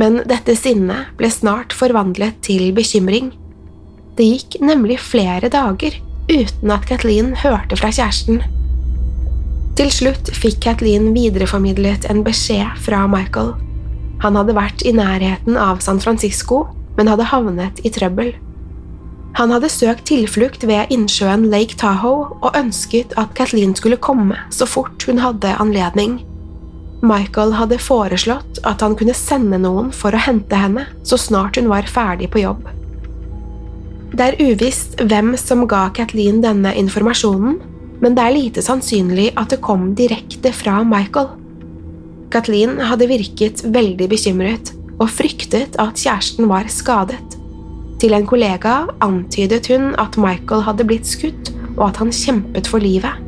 Men 0.01 0.25
dette 0.27 0.57
sinnet 0.59 1.15
ble 1.21 1.31
snart 1.31 1.77
forvandlet 1.77 2.41
til 2.43 2.73
bekymring. 2.75 3.31
Det 4.19 4.27
gikk 4.27 4.59
nemlig 4.65 4.99
flere 5.05 5.53
dager 5.53 6.01
uten 6.33 6.75
at 6.75 6.91
Kathleen 6.91 7.35
hørte 7.45 7.79
fra 7.79 7.93
kjæresten. 7.95 8.43
Til 9.75 9.89
slutt 9.91 10.29
fikk 10.31 10.61
Kathleen 10.63 11.09
videreformidlet 11.17 12.05
en 12.07 12.21
beskjed 12.23 12.77
fra 12.85 13.09
Michael. 13.11 13.57
Han 14.23 14.37
hadde 14.39 14.55
vært 14.55 14.85
i 14.87 14.93
nærheten 14.95 15.57
av 15.59 15.81
San 15.83 15.99
Francisco, 15.99 16.61
men 16.95 17.11
hadde 17.11 17.27
havnet 17.27 17.81
i 17.83 17.91
trøbbel. 17.91 18.31
Han 19.35 19.51
hadde 19.51 19.73
søkt 19.73 20.07
tilflukt 20.07 20.63
ved 20.71 20.93
innsjøen 20.95 21.49
Lake 21.51 21.75
Tahoe 21.81 22.29
og 22.39 22.55
ønsket 22.55 23.17
at 23.19 23.35
Kathleen 23.35 23.75
skulle 23.75 23.99
komme 23.99 24.39
så 24.55 24.69
fort 24.71 25.03
hun 25.09 25.19
hadde 25.19 25.57
anledning. 25.59 26.21
Michael 27.03 27.57
hadde 27.59 27.83
foreslått 27.83 28.63
at 28.63 28.81
han 28.81 28.95
kunne 28.95 29.17
sende 29.19 29.59
noen 29.59 29.91
for 29.93 30.15
å 30.15 30.23
hente 30.23 30.55
henne 30.55 30.87
så 31.03 31.19
snart 31.19 31.59
hun 31.59 31.67
var 31.73 31.91
ferdig 31.91 32.31
på 32.31 32.47
jobb. 32.47 32.63
Det 34.15 34.31
er 34.31 34.39
uvisst 34.39 35.01
hvem 35.03 35.35
som 35.35 35.67
ga 35.67 35.89
Kathleen 35.99 36.39
denne 36.47 36.71
informasjonen, 36.79 37.59
men 38.05 38.13
det 38.13 38.21
er 38.21 38.37
lite 38.37 38.63
sannsynlig 38.65 39.31
at 39.41 39.55
det 39.55 39.63
kom 39.65 39.95
direkte 39.97 40.53
fra 40.53 40.83
Michael. 40.85 41.31
Kathleen 42.35 42.77
hadde 42.83 43.09
virket 43.09 43.63
veldig 43.73 44.09
bekymret 44.13 44.75
og 44.99 45.09
fryktet 45.09 45.79
at 45.81 45.97
kjæresten 45.97 46.51
var 46.51 46.69
skadet. 46.69 47.39
Til 48.03 48.13
en 48.13 48.27
kollega 48.29 48.83
antydet 49.05 49.71
hun 49.73 49.95
at 50.03 50.19
Michael 50.21 50.67
hadde 50.67 50.85
blitt 50.85 51.09
skutt, 51.09 51.55
og 51.79 51.89
at 51.89 52.03
han 52.03 52.13
kjempet 52.13 52.69
for 52.69 52.83
livet. 52.83 53.23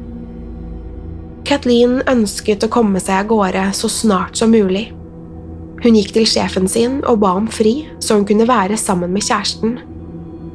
Kathleen 1.47 2.03
ønsket 2.11 2.67
å 2.67 2.71
komme 2.71 3.01
seg 3.01 3.23
av 3.23 3.31
gårde 3.31 3.65
så 3.79 3.89
snart 3.91 4.37
som 4.37 4.53
mulig. 4.53 4.91
Hun 5.85 5.97
gikk 5.97 6.13
til 6.17 6.29
sjefen 6.29 6.69
sin 6.69 6.99
og 7.07 7.23
ba 7.23 7.33
om 7.39 7.49
fri, 7.49 7.87
så 8.03 8.19
hun 8.19 8.29
kunne 8.29 8.49
være 8.51 8.77
sammen 8.81 9.15
med 9.15 9.25
kjæresten. 9.25 9.79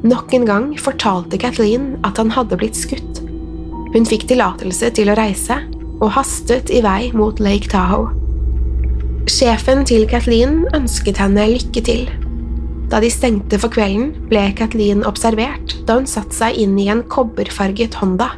Nok 0.06 0.34
en 0.36 0.46
gang 0.46 0.70
fortalte 0.78 1.40
Kathleen 1.40 1.96
at 2.06 2.20
han 2.20 2.32
hadde 2.36 2.60
blitt 2.60 2.78
skutt. 2.78 3.21
Hun 3.92 4.08
fikk 4.08 4.24
tillatelse 4.30 4.88
til 4.96 5.12
å 5.12 5.16
reise, 5.18 5.58
og 6.02 6.14
hastet 6.16 6.72
i 6.72 6.80
vei 6.84 7.10
mot 7.16 7.40
Lake 7.44 7.68
Tahoe. 7.70 8.10
Sjefen 9.30 9.84
til 9.86 10.06
Kathleen 10.10 10.64
ønsket 10.74 11.20
henne 11.22 11.44
lykke 11.52 11.82
til. 11.86 12.08
Da 12.90 12.98
de 13.00 13.10
stengte 13.12 13.60
for 13.60 13.72
kvelden, 13.72 14.10
ble 14.28 14.48
Kathleen 14.56 15.04
observert 15.08 15.76
da 15.86 16.00
hun 16.00 16.08
satte 16.10 16.34
seg 16.36 16.58
inn 16.64 16.74
i 16.80 16.88
en 16.92 17.04
kobberfarget 17.08 18.00
Honda. 18.00 18.32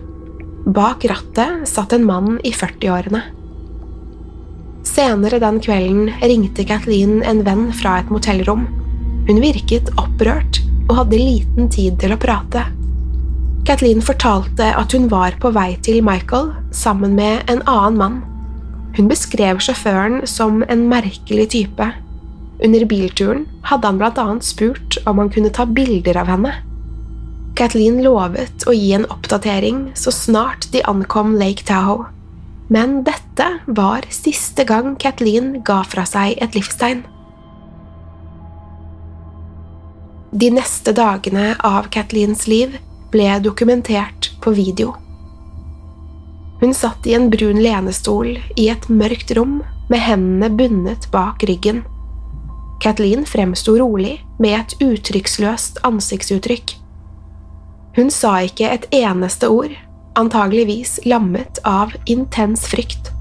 Bak 0.74 1.06
rattet 1.10 1.64
satt 1.70 1.94
en 1.96 2.04
mann 2.06 2.36
i 2.44 2.52
40-årene. 2.54 3.22
Senere 4.84 5.40
den 5.42 5.58
kvelden 5.64 6.12
ringte 6.20 6.66
Kathleen 6.68 7.22
en 7.26 7.42
venn 7.46 7.68
fra 7.74 7.98
et 8.02 8.12
motellrom. 8.12 8.66
Hun 9.26 9.40
virket 9.42 9.90
opprørt 9.96 10.60
og 10.90 10.98
hadde 11.00 11.18
liten 11.18 11.70
tid 11.72 11.96
til 12.02 12.12
å 12.14 12.20
prate. 12.20 12.66
Kathleen 13.64 14.02
fortalte 14.04 14.66
at 14.76 14.92
hun 14.92 15.06
var 15.08 15.38
på 15.40 15.48
vei 15.56 15.78
til 15.80 16.02
Michael 16.04 16.50
sammen 16.76 17.14
med 17.16 17.48
en 17.48 17.62
annen 17.64 17.96
mann. 17.96 18.18
Hun 18.98 19.08
beskrev 19.08 19.62
sjåføren 19.64 20.26
som 20.28 20.60
en 20.68 20.84
merkelig 20.90 21.46
type. 21.56 21.86
Under 22.60 22.84
bilturen 22.84 23.46
hadde 23.64 23.88
han 23.88 24.02
blant 24.02 24.20
annet 24.20 24.44
spurt 24.44 24.98
om 25.08 25.22
han 25.22 25.32
kunne 25.32 25.52
ta 25.54 25.64
bilder 25.64 26.20
av 26.20 26.28
henne. 26.34 26.52
Kathleen 27.56 28.02
lovet 28.04 28.68
å 28.68 28.76
gi 28.76 28.92
en 28.98 29.08
oppdatering 29.08 29.94
så 29.96 30.12
snart 30.12 30.68
de 30.74 30.84
ankom 30.84 31.32
Lake 31.40 31.64
Tahoe. 31.64 32.10
Men 32.68 33.00
dette 33.08 33.48
var 33.64 34.04
siste 34.12 34.68
gang 34.68 34.92
Kathleen 35.00 35.62
ga 35.64 35.80
fra 35.88 36.04
seg 36.08 36.36
et 36.36 36.56
livstegn. 36.56 37.04
De 40.34 40.50
neste 40.52 40.92
dagene 40.92 41.54
av 41.64 41.88
Kathleens 41.94 42.44
liv 42.50 42.74
ble 43.14 43.38
dokumentert 43.42 44.32
på 44.42 44.50
video. 44.56 44.96
Hun 46.60 46.74
satt 46.74 47.06
i 47.06 47.14
en 47.14 47.30
brun 47.30 47.62
lenestol 47.62 48.38
i 48.56 48.68
et 48.72 48.88
mørkt 48.88 49.30
rom 49.36 49.60
med 49.90 50.00
hendene 50.00 50.50
bundet 50.50 51.06
bak 51.12 51.44
ryggen. 51.46 51.82
Kathleen 52.82 53.24
fremsto 53.28 53.76
rolig 53.78 54.16
med 54.42 54.58
et 54.58 54.74
uttrykksløst 54.82 55.82
ansiktsuttrykk. 55.86 56.76
Hun 57.94 58.10
sa 58.10 58.40
ikke 58.42 58.70
et 58.74 58.86
eneste 58.96 59.48
ord, 59.52 59.74
antageligvis 60.18 60.98
lammet 61.06 61.60
av 61.68 61.94
intens 62.10 62.66
frykt. 62.70 63.12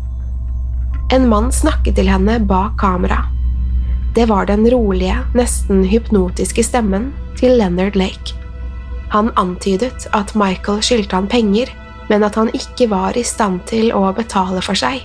En 1.13 1.27
mann 1.29 1.51
snakket 1.53 1.99
til 1.99 2.10
henne 2.10 2.39
bak 2.49 2.79
kamera. 2.82 3.25
Det 4.15 4.25
var 4.29 4.49
den 4.49 4.65
rolige, 4.69 5.19
nesten 5.38 5.84
hypnotiske 5.89 6.65
stemmen 6.65 7.12
til 7.38 7.60
Leonard 7.60 7.97
Lake. 7.99 8.42
Han 9.13 9.30
antydet 9.38 10.08
at 10.17 10.34
Michael 10.34 10.82
skyldte 10.82 11.15
han 11.15 11.30
penger, 11.30 11.69
men 12.10 12.26
at 12.26 12.36
han 12.39 12.49
ikke 12.58 12.89
var 12.91 13.17
i 13.17 13.23
stand 13.26 13.62
til 13.69 13.91
å 13.93 14.08
betale 14.17 14.62
for 14.65 14.78
seg. 14.78 15.04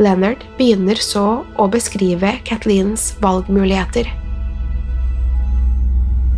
Leonard 0.00 0.44
begynner 0.58 1.00
så 1.00 1.42
å 1.60 1.68
beskrive 1.72 2.36
Kathleens 2.44 3.14
valgmuligheter. 3.24 4.08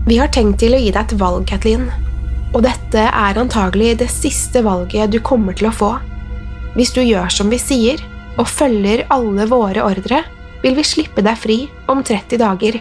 Vi 0.07 0.19
har 0.19 0.31
tenkt 0.35 0.59
til 0.63 0.75
å 0.75 0.81
gi 0.83 0.91
deg 0.91 1.03
et 1.03 1.19
valg, 1.19 1.45
Kathleen, 1.51 1.91
og 2.53 2.65
dette 2.67 3.05
er 3.07 3.39
antagelig 3.39 3.99
det 4.01 4.11
siste 4.11 4.65
valget 4.67 5.13
du 5.13 5.21
kommer 5.23 5.55
til 5.59 5.71
å 5.71 5.77
få. 5.77 5.93
Hvis 6.75 6.95
du 6.95 7.03
gjør 7.03 7.31
som 7.31 7.53
vi 7.53 7.61
sier, 7.61 8.03
og 8.41 8.49
følger 8.49 9.05
alle 9.13 9.47
våre 9.51 9.85
ordre, 9.85 10.23
vil 10.63 10.77
vi 10.79 10.87
slippe 10.87 11.23
deg 11.25 11.39
fri 11.39 11.59
om 11.91 12.03
30 12.03 12.41
dager. 12.41 12.79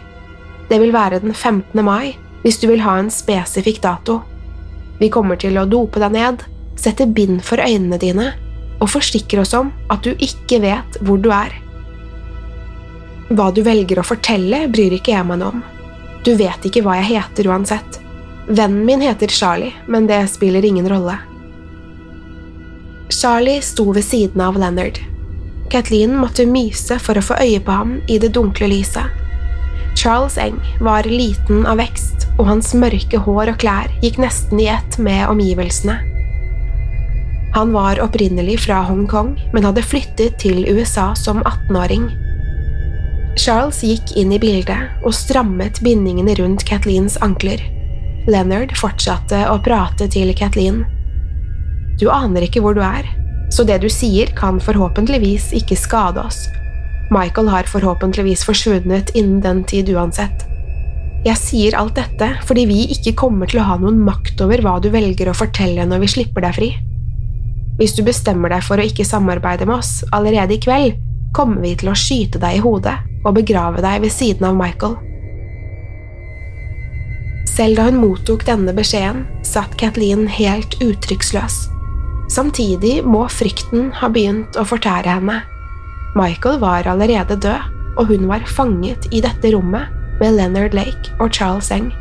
Det 0.69 0.77
vil 0.79 0.93
være 0.95 1.19
den 1.23 1.33
15. 1.33 1.81
mai, 1.85 2.13
hvis 2.43 2.59
du 2.61 2.67
vil 2.71 2.83
ha 2.85 2.97
en 2.99 3.11
spesifikk 3.13 3.81
dato. 3.83 4.21
Vi 4.99 5.09
kommer 5.13 5.39
til 5.41 5.57
å 5.57 5.67
dope 5.69 6.01
deg 6.01 6.15
ned, 6.15 6.45
sette 6.79 7.07
bind 7.07 7.43
for 7.45 7.61
øynene 7.61 7.99
dine 8.01 8.31
og 8.81 8.89
forsikre 8.89 9.43
oss 9.43 9.53
om 9.57 9.69
at 9.93 10.01
du 10.05 10.15
ikke 10.17 10.61
vet 10.63 10.97
hvor 11.05 11.21
du 11.21 11.29
er. 11.33 11.53
Hva 13.31 13.51
du 13.53 13.61
velger 13.63 14.01
å 14.01 14.05
fortelle, 14.05 14.65
bryr 14.73 14.97
ikke 14.97 15.13
jeg 15.13 15.27
meg 15.27 15.43
om. 15.45 15.61
Du 16.25 16.33
vet 16.37 16.65
ikke 16.67 16.83
hva 16.85 16.97
jeg 16.99 17.13
heter 17.13 17.47
uansett. 17.49 17.99
Vennen 18.49 18.83
min 18.85 19.03
heter 19.05 19.31
Charlie, 19.31 19.75
men 19.87 20.09
det 20.09 20.25
spiller 20.33 20.65
ingen 20.65 20.89
rolle. 20.89 21.15
Charlie 23.11 23.61
sto 23.61 23.91
ved 23.93 24.03
siden 24.03 24.41
av 24.41 24.57
Leonard. 24.59 24.99
Kathleen 25.71 26.17
måtte 26.19 26.45
myse 26.49 26.97
for 26.99 27.17
å 27.17 27.23
få 27.23 27.37
øye 27.39 27.61
på 27.63 27.75
ham 27.75 27.93
i 28.11 28.17
det 28.19 28.33
dunkle 28.35 28.67
lyset. 28.71 29.07
Charles 29.95 30.37
Eng 30.37 30.57
var 30.79 31.03
liten 31.03 31.65
av 31.69 31.81
vekst, 31.81 32.27
og 32.39 32.47
hans 32.47 32.71
mørke 32.73 33.19
hår 33.21 33.53
og 33.53 33.59
klær 33.61 33.91
gikk 34.01 34.17
nesten 34.21 34.61
i 34.61 34.69
ett 34.71 34.97
med 34.97 35.27
omgivelsene. 35.29 35.99
Han 37.53 37.73
var 37.75 37.99
opprinnelig 37.99 38.61
fra 38.63 38.79
Hongkong, 38.87 39.35
men 39.53 39.67
hadde 39.67 39.83
flyttet 39.83 40.37
til 40.39 40.63
USA 40.71 41.11
som 41.19 41.43
18-åring. 41.43 42.07
Charles 43.39 43.81
gikk 43.83 44.13
inn 44.19 44.31
i 44.31 44.39
bildet 44.39 45.03
og 45.03 45.15
strammet 45.15 45.81
bindingene 45.83 46.35
rundt 46.39 46.63
Kathleens 46.67 47.17
ankler. 47.23 47.59
Leonard 48.27 48.75
fortsatte 48.79 49.43
å 49.51 49.59
prate 49.63 50.07
til 50.11 50.31
Kathleen. 50.37 50.83
Du 51.99 52.07
aner 52.11 52.47
ikke 52.47 52.63
hvor 52.63 52.75
du 52.77 52.81
er, 52.85 53.07
så 53.51 53.65
det 53.67 53.81
du 53.83 53.89
sier 53.91 54.31
kan 54.37 54.59
forhåpentligvis 54.63 55.51
ikke 55.59 55.79
skade 55.79 56.23
oss. 56.23 56.45
Michael 57.11 57.49
har 57.51 57.67
forhåpentligvis 57.67 58.45
forsvunnet 58.47 59.11
innen 59.19 59.41
den 59.43 59.65
tid 59.67 59.89
uansett. 59.91 60.45
Jeg 61.25 61.37
sier 61.37 61.75
alt 61.77 61.97
dette 61.99 62.31
fordi 62.47 62.63
vi 62.69 62.79
ikke 62.95 63.13
kommer 63.19 63.49
til 63.51 63.61
å 63.61 63.67
ha 63.67 63.75
noen 63.81 63.99
makt 64.05 64.41
over 64.41 64.63
hva 64.63 64.77
du 64.81 64.89
velger 64.93 65.29
å 65.29 65.35
fortelle 65.37 65.85
når 65.85 66.05
vi 66.05 66.11
slipper 66.15 66.47
deg 66.47 66.57
fri. 66.57 66.71
Hvis 67.77 67.93
du 67.97 68.01
bestemmer 68.07 68.53
deg 68.53 68.63
for 68.65 68.79
å 68.79 68.85
ikke 68.87 69.05
samarbeide 69.07 69.67
med 69.67 69.81
oss 69.81 70.01
allerede 70.15 70.55
i 70.55 70.61
kveld, 70.63 70.97
kommer 71.35 71.61
vi 71.63 71.75
til 71.79 71.91
å 71.91 71.97
skyte 71.97 72.39
deg 72.41 72.57
i 72.57 72.63
hodet 72.63 72.97
og 73.21 73.35
begrave 73.37 73.83
deg 73.83 74.01
ved 74.05 74.13
siden 74.15 74.47
av 74.49 74.57
Michael. 74.57 74.97
Selv 77.51 77.77
da 77.77 77.89
hun 77.89 77.99
mottok 77.99 78.47
denne 78.47 78.73
beskjeden, 78.75 79.25
satt 79.45 79.75
Kathleen 79.79 80.25
helt 80.31 80.77
uttrykksløs. 80.81 81.65
Samtidig 82.31 83.01
må 83.03 83.25
frykten 83.27 83.89
ha 83.99 84.07
begynt 84.07 84.55
å 84.55 84.63
fortære 84.67 85.19
henne. 85.19 85.41
Michael 86.15 86.59
var 86.59 86.87
allerede 86.91 87.37
død, 87.39 87.71
og 87.97 88.07
hun 88.11 88.27
var 88.27 88.43
fanget 88.47 89.07
i 89.11 89.21
dette 89.23 89.51
rommet 89.55 89.87
med 90.19 90.35
Leonard 90.37 90.75
Lake 90.75 91.13
og 91.19 91.31
Charles 91.33 91.71
Eng. 91.71 91.91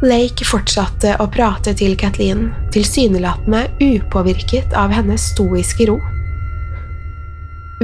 Lake 0.00 0.46
fortsatte 0.48 1.16
å 1.20 1.26
prate 1.28 1.74
til 1.76 1.96
Kathleen, 2.00 2.48
tilsynelatende 2.72 3.66
upåvirket 3.84 4.72
av 4.78 4.94
hennes 4.96 5.26
stoiske 5.34 5.90
ro. 5.90 5.98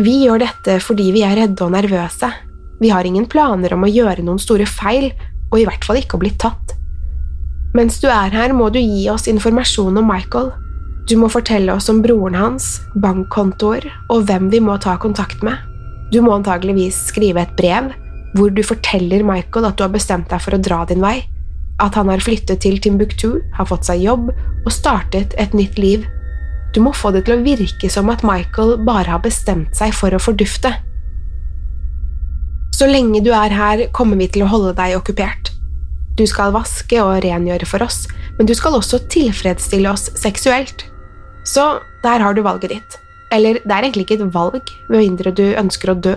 Vi 0.01 0.15
gjør 0.23 0.41
dette 0.45 0.79
fordi 0.85 1.11
vi 1.13 1.25
er 1.27 1.37
redde 1.37 1.67
og 1.67 1.75
nervøse. 1.75 2.31
Vi 2.81 2.93
har 2.93 3.05
ingen 3.09 3.27
planer 3.29 3.75
om 3.77 3.85
å 3.85 3.91
gjøre 3.91 4.25
noen 4.25 4.41
store 4.41 4.69
feil, 4.69 5.11
og 5.51 5.59
i 5.61 5.67
hvert 5.69 5.85
fall 5.85 6.01
ikke 6.01 6.17
å 6.17 6.23
bli 6.23 6.33
tatt. 6.41 6.77
Mens 7.77 7.99
du 8.01 8.07
er 8.09 8.33
her, 8.33 8.55
må 8.57 8.71
du 8.73 8.79
gi 8.81 9.05
oss 9.13 9.29
informasjon 9.29 10.01
om 10.01 10.09
Michael. 10.09 10.53
Du 11.07 11.15
må 11.21 11.29
fortelle 11.31 11.71
oss 11.71 11.87
om 11.93 12.01
broren 12.03 12.35
hans, 12.35 12.81
bankkontoer 12.99 13.85
og 14.11 14.25
hvem 14.27 14.49
vi 14.51 14.59
må 14.59 14.75
ta 14.83 14.97
kontakt 14.99 15.45
med. 15.47 15.55
Du 16.11 16.19
må 16.23 16.35
antageligvis 16.35 16.99
skrive 17.13 17.45
et 17.45 17.55
brev 17.59 17.93
hvor 18.37 18.51
du 18.53 18.61
forteller 18.67 19.23
Michael 19.25 19.69
at 19.69 19.79
du 19.79 19.85
har 19.87 19.93
bestemt 19.95 20.29
deg 20.33 20.43
for 20.43 20.57
å 20.57 20.61
dra 20.61 20.83
din 20.89 21.01
vei, 21.01 21.21
at 21.81 21.95
han 21.97 22.11
har 22.11 22.25
flyttet 22.25 22.61
til 22.65 22.81
Timbuktu, 22.83 23.39
har 23.55 23.69
fått 23.71 23.87
seg 23.89 24.03
jobb 24.03 24.33
og 24.33 24.73
startet 24.75 25.37
et 25.41 25.55
nytt 25.57 25.79
liv. 25.81 26.05
Du 26.75 26.83
må 26.85 26.93
få 26.93 27.13
det 27.15 27.25
til 27.27 27.37
å 27.37 27.45
virke 27.45 27.89
som 27.93 28.11
at 28.13 28.27
Michael 28.27 28.75
bare 28.85 29.15
har 29.15 29.23
bestemt 29.25 29.79
seg 29.79 29.95
for 29.97 30.13
å 30.13 30.21
fordufte. 30.21 30.75
Så 32.77 32.91
lenge 32.91 33.23
du 33.25 33.31
er 33.33 33.55
her, 33.55 33.87
kommer 33.97 34.19
vi 34.21 34.29
til 34.29 34.45
å 34.45 34.51
holde 34.51 34.75
deg 34.77 34.99
okkupert. 34.99 35.55
Du 36.19 36.27
skal 36.29 36.53
vaske 36.53 36.99
og 37.01 37.23
rengjøre 37.25 37.69
for 37.69 37.87
oss, 37.87 38.05
men 38.37 38.51
du 38.51 38.53
skal 38.59 38.77
også 38.77 39.05
tilfredsstille 39.13 39.89
oss 39.89 40.11
seksuelt. 40.19 40.85
Så 41.47 41.67
der 42.03 42.23
har 42.23 42.35
du 42.35 42.43
valget 42.43 42.75
ditt. 42.75 42.97
Eller 43.33 43.61
det 43.63 43.73
er 43.73 43.85
egentlig 43.85 44.07
ikke 44.07 44.19
et 44.21 44.35
valg, 44.35 44.73
med 44.91 45.03
mindre 45.03 45.33
du 45.35 45.45
ønsker 45.55 45.93
å 45.93 45.99
dø. 45.99 46.17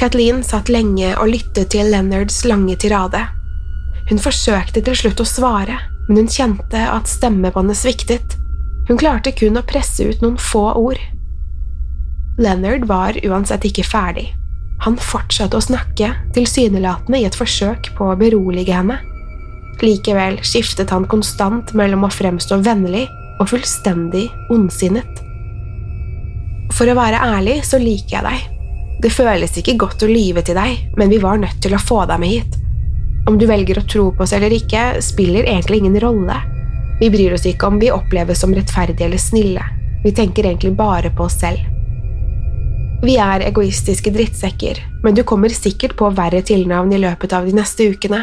Kathleen 0.00 0.40
satt 0.42 0.72
lenge 0.72 1.12
og 1.14 1.30
lyttet 1.30 1.70
til 1.74 1.92
Leonards 1.92 2.40
lange 2.48 2.74
tirade. 2.80 3.20
Hun 4.10 4.18
forsøkte 4.18 4.82
til 4.82 4.96
slutt 4.98 5.22
å 5.22 5.28
svare, 5.28 5.78
men 6.08 6.24
hun 6.24 6.30
kjente 6.32 6.80
at 6.90 7.10
stemmebåndet 7.10 7.78
sviktet. 7.78 8.36
Hun 8.88 8.98
klarte 8.98 9.30
kun 9.36 9.60
å 9.60 9.66
presse 9.66 10.08
ut 10.08 10.24
noen 10.24 10.40
få 10.40 10.72
ord. 10.80 10.98
Leonard 12.40 12.88
var 12.90 13.18
uansett 13.22 13.68
ikke 13.68 13.86
ferdig. 13.86 14.32
Han 14.82 14.96
fortsatte 14.98 15.54
å 15.54 15.62
snakke, 15.62 16.08
tilsynelatende 16.34 17.20
i 17.20 17.26
et 17.28 17.38
forsøk 17.38 17.92
på 17.94 18.10
å 18.10 18.18
berolige 18.18 18.74
henne. 18.74 18.98
Likevel 19.82 20.38
skiftet 20.46 20.92
han 20.94 21.08
konstant 21.10 21.72
mellom 21.78 22.06
å 22.06 22.12
fremstå 22.12 22.60
vennlig 22.62 23.08
og 23.42 23.48
fullstendig 23.50 24.28
ondsinnet. 24.52 25.22
For 26.72 26.88
å 26.88 26.96
være 26.96 27.20
ærlig 27.34 27.60
så 27.66 27.80
liker 27.82 28.20
jeg 28.20 28.26
deg, 28.28 28.52
det 29.02 29.10
føles 29.10 29.56
ikke 29.58 29.74
godt 29.80 30.04
å 30.06 30.10
lyve 30.10 30.44
til 30.46 30.54
deg, 30.54 30.94
men 30.98 31.10
vi 31.10 31.18
var 31.22 31.40
nødt 31.42 31.58
til 31.64 31.74
å 31.74 31.80
få 31.82 32.04
deg 32.06 32.20
med 32.22 32.30
hit. 32.36 32.58
Om 33.26 33.38
du 33.38 33.48
velger 33.50 33.80
å 33.80 33.86
tro 33.86 34.08
på 34.14 34.22
oss 34.22 34.34
eller 34.36 34.54
ikke, 34.54 35.00
spiller 35.02 35.48
egentlig 35.48 35.80
ingen 35.82 35.98
rolle. 36.02 36.36
Vi 37.00 37.10
bryr 37.10 37.34
oss 37.34 37.46
ikke 37.50 37.66
om 37.66 37.80
vi 37.82 37.90
oppleves 37.90 38.42
som 38.42 38.54
rettferdige 38.54 39.08
eller 39.08 39.18
snille. 39.18 39.64
Vi 40.04 40.12
tenker 40.14 40.46
egentlig 40.46 40.74
bare 40.78 41.10
på 41.10 41.26
oss 41.26 41.40
selv. 41.42 41.62
Vi 43.02 43.16
er 43.18 43.42
egoistiske 43.48 44.12
drittsekker, 44.14 44.78
men 45.02 45.18
du 45.18 45.24
kommer 45.26 45.50
sikkert 45.50 45.96
på 45.98 46.10
verre 46.14 46.42
tilnavn 46.46 46.94
i 46.94 47.00
løpet 47.02 47.34
av 47.34 47.48
de 47.48 47.56
neste 47.58 47.88
ukene. 47.90 48.22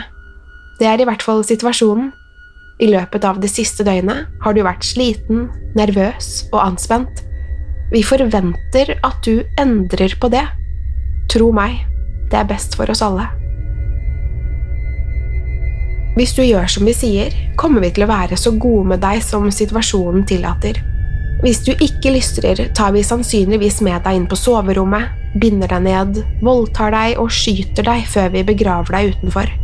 Det 0.79 0.87
er 0.87 1.01
i 1.01 1.07
hvert 1.07 1.23
fall 1.25 1.43
situasjonen. 1.43 2.13
I 2.79 2.87
løpet 2.87 3.25
av 3.27 3.41
det 3.43 3.49
siste 3.51 3.83
døgnet 3.83 4.29
har 4.43 4.55
du 4.55 4.61
vært 4.63 4.85
sliten, 4.87 5.49
nervøs 5.75 6.47
og 6.53 6.61
anspent. 6.63 7.25
Vi 7.91 8.05
forventer 8.05 8.93
at 9.03 9.19
du 9.25 9.43
endrer 9.59 10.15
på 10.21 10.29
det. 10.31 10.45
Tro 11.29 11.49
meg, 11.51 11.81
det 12.31 12.39
er 12.39 12.47
best 12.47 12.79
for 12.79 12.89
oss 12.93 13.03
alle. 13.03 13.27
Hvis 16.15 16.33
du 16.35 16.41
gjør 16.43 16.71
som 16.71 16.87
vi 16.87 16.95
sier, 16.95 17.35
kommer 17.59 17.83
vi 17.83 17.91
til 17.95 18.07
å 18.07 18.11
være 18.11 18.39
så 18.39 18.55
gode 18.55 18.87
med 18.93 19.03
deg 19.03 19.19
som 19.23 19.51
situasjonen 19.51 20.23
tillater. 20.27 20.79
Hvis 21.43 21.61
du 21.63 21.71
ikke 21.75 22.11
lystrer, 22.15 22.65
tar 22.75 22.95
vi 22.95 23.03
sannsynligvis 23.05 23.79
med 23.83 24.03
deg 24.07 24.17
inn 24.17 24.27
på 24.31 24.39
soverommet, 24.39 25.11
binder 25.39 25.71
deg 25.71 25.85
ned, 25.85 26.19
voldtar 26.43 26.95
deg 26.95 27.19
og 27.21 27.31
skyter 27.31 27.87
deg 27.87 28.07
før 28.11 28.31
vi 28.35 28.47
begraver 28.47 28.95
deg 28.95 29.15
utenfor. 29.15 29.59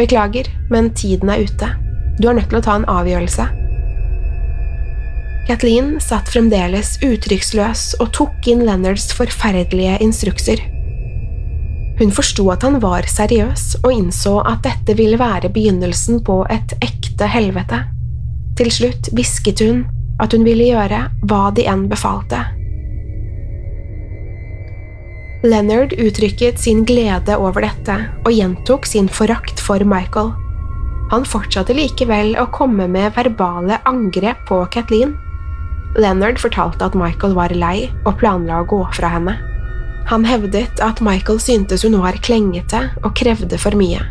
Beklager, 0.00 0.48
men 0.72 0.94
tiden 0.96 1.28
er 1.28 1.44
ute. 1.44 1.68
Du 2.20 2.28
er 2.28 2.36
nødt 2.38 2.48
til 2.48 2.60
å 2.60 2.64
ta 2.64 2.78
en 2.78 2.88
avgjørelse. 2.88 3.46
Kathleen 5.50 5.96
satt 6.00 6.28
fremdeles 6.30 6.94
uttrykksløs 7.04 7.96
og 8.00 8.12
tok 8.16 8.48
inn 8.48 8.62
Leonards 8.64 9.10
forferdelige 9.16 9.98
instrukser. 10.04 10.62
Hun 12.00 12.14
forsto 12.16 12.46
at 12.54 12.64
han 12.64 12.78
var 12.80 13.08
seriøs, 13.10 13.82
og 13.82 13.92
innså 13.92 14.38
at 14.48 14.62
dette 14.64 14.96
ville 14.96 15.18
være 15.20 15.50
begynnelsen 15.52 16.22
på 16.24 16.38
et 16.48 16.72
ekte 16.80 17.28
helvete. 17.28 17.82
Til 18.56 18.72
slutt 18.72 19.10
hvisket 19.12 19.60
hun 19.66 19.84
at 20.20 20.32
hun 20.32 20.46
ville 20.46 20.70
gjøre 20.70 21.02
hva 21.28 21.42
de 21.56 21.66
enn 21.68 21.88
befalte. 21.92 22.40
Leonard 25.42 25.92
uttrykket 25.96 26.58
sin 26.60 26.82
glede 26.84 27.32
over 27.40 27.64
dette 27.64 27.94
og 28.26 28.32
gjentok 28.34 28.84
sin 28.84 29.06
forakt 29.08 29.60
for 29.64 29.80
Michael. 29.88 30.34
Han 31.10 31.24
fortsatte 31.24 31.72
likevel 31.72 32.34
å 32.36 32.44
komme 32.52 32.84
med 32.92 33.14
verbale 33.16 33.78
angrep 33.88 34.42
på 34.50 34.58
Kathleen. 34.74 35.14
Leonard 35.96 36.36
fortalte 36.38 36.84
at 36.84 36.98
Michael 36.98 37.32
var 37.38 37.54
lei 37.56 37.88
og 38.04 38.18
planla 38.20 38.60
å 38.60 38.66
gå 38.68 38.82
fra 38.92 39.14
henne. 39.14 39.38
Han 40.10 40.26
hevdet 40.28 40.82
at 40.84 41.00
Michael 41.00 41.40
syntes 41.40 41.86
hun 41.86 41.96
var 42.02 42.20
klengete 42.20 42.90
og 43.00 43.14
krevde 43.16 43.56
for 43.62 43.72
mye. 43.80 44.02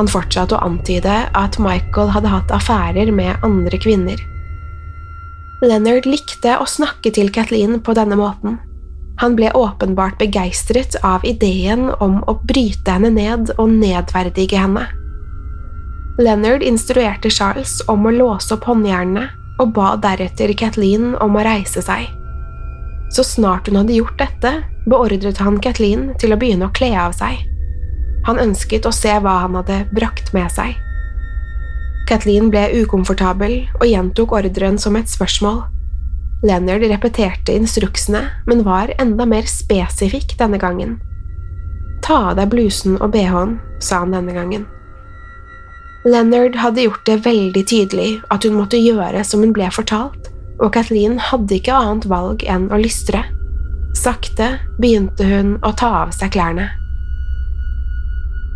Han 0.00 0.08
fortsatte 0.08 0.56
å 0.56 0.62
antyde 0.64 1.18
at 1.36 1.58
Michael 1.60 2.14
hadde 2.16 2.32
hatt 2.32 2.54
affærer 2.56 3.12
med 3.12 3.44
andre 3.44 3.76
kvinner. 3.76 4.24
Leonard 5.60 6.08
likte 6.08 6.56
å 6.56 6.64
snakke 6.68 7.12
til 7.12 7.28
Kathleen 7.32 7.76
på 7.84 7.92
denne 7.96 8.16
måten. 8.16 8.56
Han 9.22 9.36
ble 9.36 9.50
åpenbart 9.56 10.18
begeistret 10.20 10.96
av 11.02 11.24
ideen 11.24 11.88
om 12.04 12.20
å 12.28 12.36
bryte 12.44 12.98
henne 12.98 13.10
ned 13.14 13.54
og 13.56 13.72
nedverdige 13.72 14.60
henne. 14.60 14.84
Leonard 16.20 16.64
instruerte 16.64 17.30
Charles 17.32 17.78
om 17.92 18.06
å 18.08 18.12
låse 18.12 18.54
opp 18.54 18.64
håndjernene 18.68 19.26
og 19.60 19.72
ba 19.76 19.94
deretter 20.00 20.52
Kathleen 20.56 21.14
om 21.20 21.36
å 21.36 21.44
reise 21.44 21.82
seg. 21.84 22.08
Så 23.12 23.24
snart 23.24 23.68
hun 23.68 23.78
hadde 23.80 23.96
gjort 23.96 24.18
dette, 24.20 24.52
beordret 24.88 25.40
han 25.40 25.60
Kathleen 25.64 26.10
til 26.20 26.34
å 26.34 26.40
begynne 26.40 26.68
å 26.68 26.74
kle 26.76 26.92
av 27.00 27.14
seg. 27.16 27.38
Han 28.26 28.40
ønsket 28.42 28.88
å 28.88 28.92
se 28.92 29.12
hva 29.22 29.38
han 29.44 29.56
hadde 29.56 29.84
brakt 29.94 30.32
med 30.36 30.50
seg. 30.52 30.74
Kathleen 32.06 32.50
ble 32.52 32.68
ukomfortabel 32.82 33.64
og 33.80 33.86
gjentok 33.88 34.34
ordren 34.38 34.78
som 34.78 34.98
et 34.98 35.10
spørsmål. 35.10 35.64
Leonard 36.42 36.82
repeterte 36.82 37.54
instruksene, 37.56 38.26
men 38.46 38.64
var 38.66 38.92
enda 39.00 39.26
mer 39.26 39.48
spesifikk 39.48 40.36
denne 40.38 40.58
gangen. 40.60 40.98
Ta 42.04 42.30
av 42.30 42.36
deg 42.38 42.50
blusen 42.52 42.98
og 43.00 43.14
bh-en, 43.14 43.56
sa 43.80 44.02
han 44.04 44.12
denne 44.14 44.34
gangen. 44.36 44.66
Leonard 46.06 46.58
hadde 46.62 46.84
gjort 46.84 47.06
det 47.08 47.22
veldig 47.24 47.64
tydelig 47.66 48.10
at 48.30 48.44
hun 48.46 48.54
måtte 48.60 48.78
gjøre 48.78 49.24
som 49.26 49.42
hun 49.42 49.54
ble 49.56 49.70
fortalt, 49.74 50.30
og 50.62 50.72
Kathleen 50.76 51.18
hadde 51.18 51.58
ikke 51.58 51.74
annet 51.74 52.06
valg 52.08 52.44
enn 52.46 52.68
å 52.70 52.78
lystre. 52.80 53.24
Sakte 53.96 54.58
begynte 54.78 55.26
hun 55.26 55.56
å 55.64 55.72
ta 55.76 55.90
av 56.04 56.12
seg 56.14 56.34
klærne. 56.36 56.68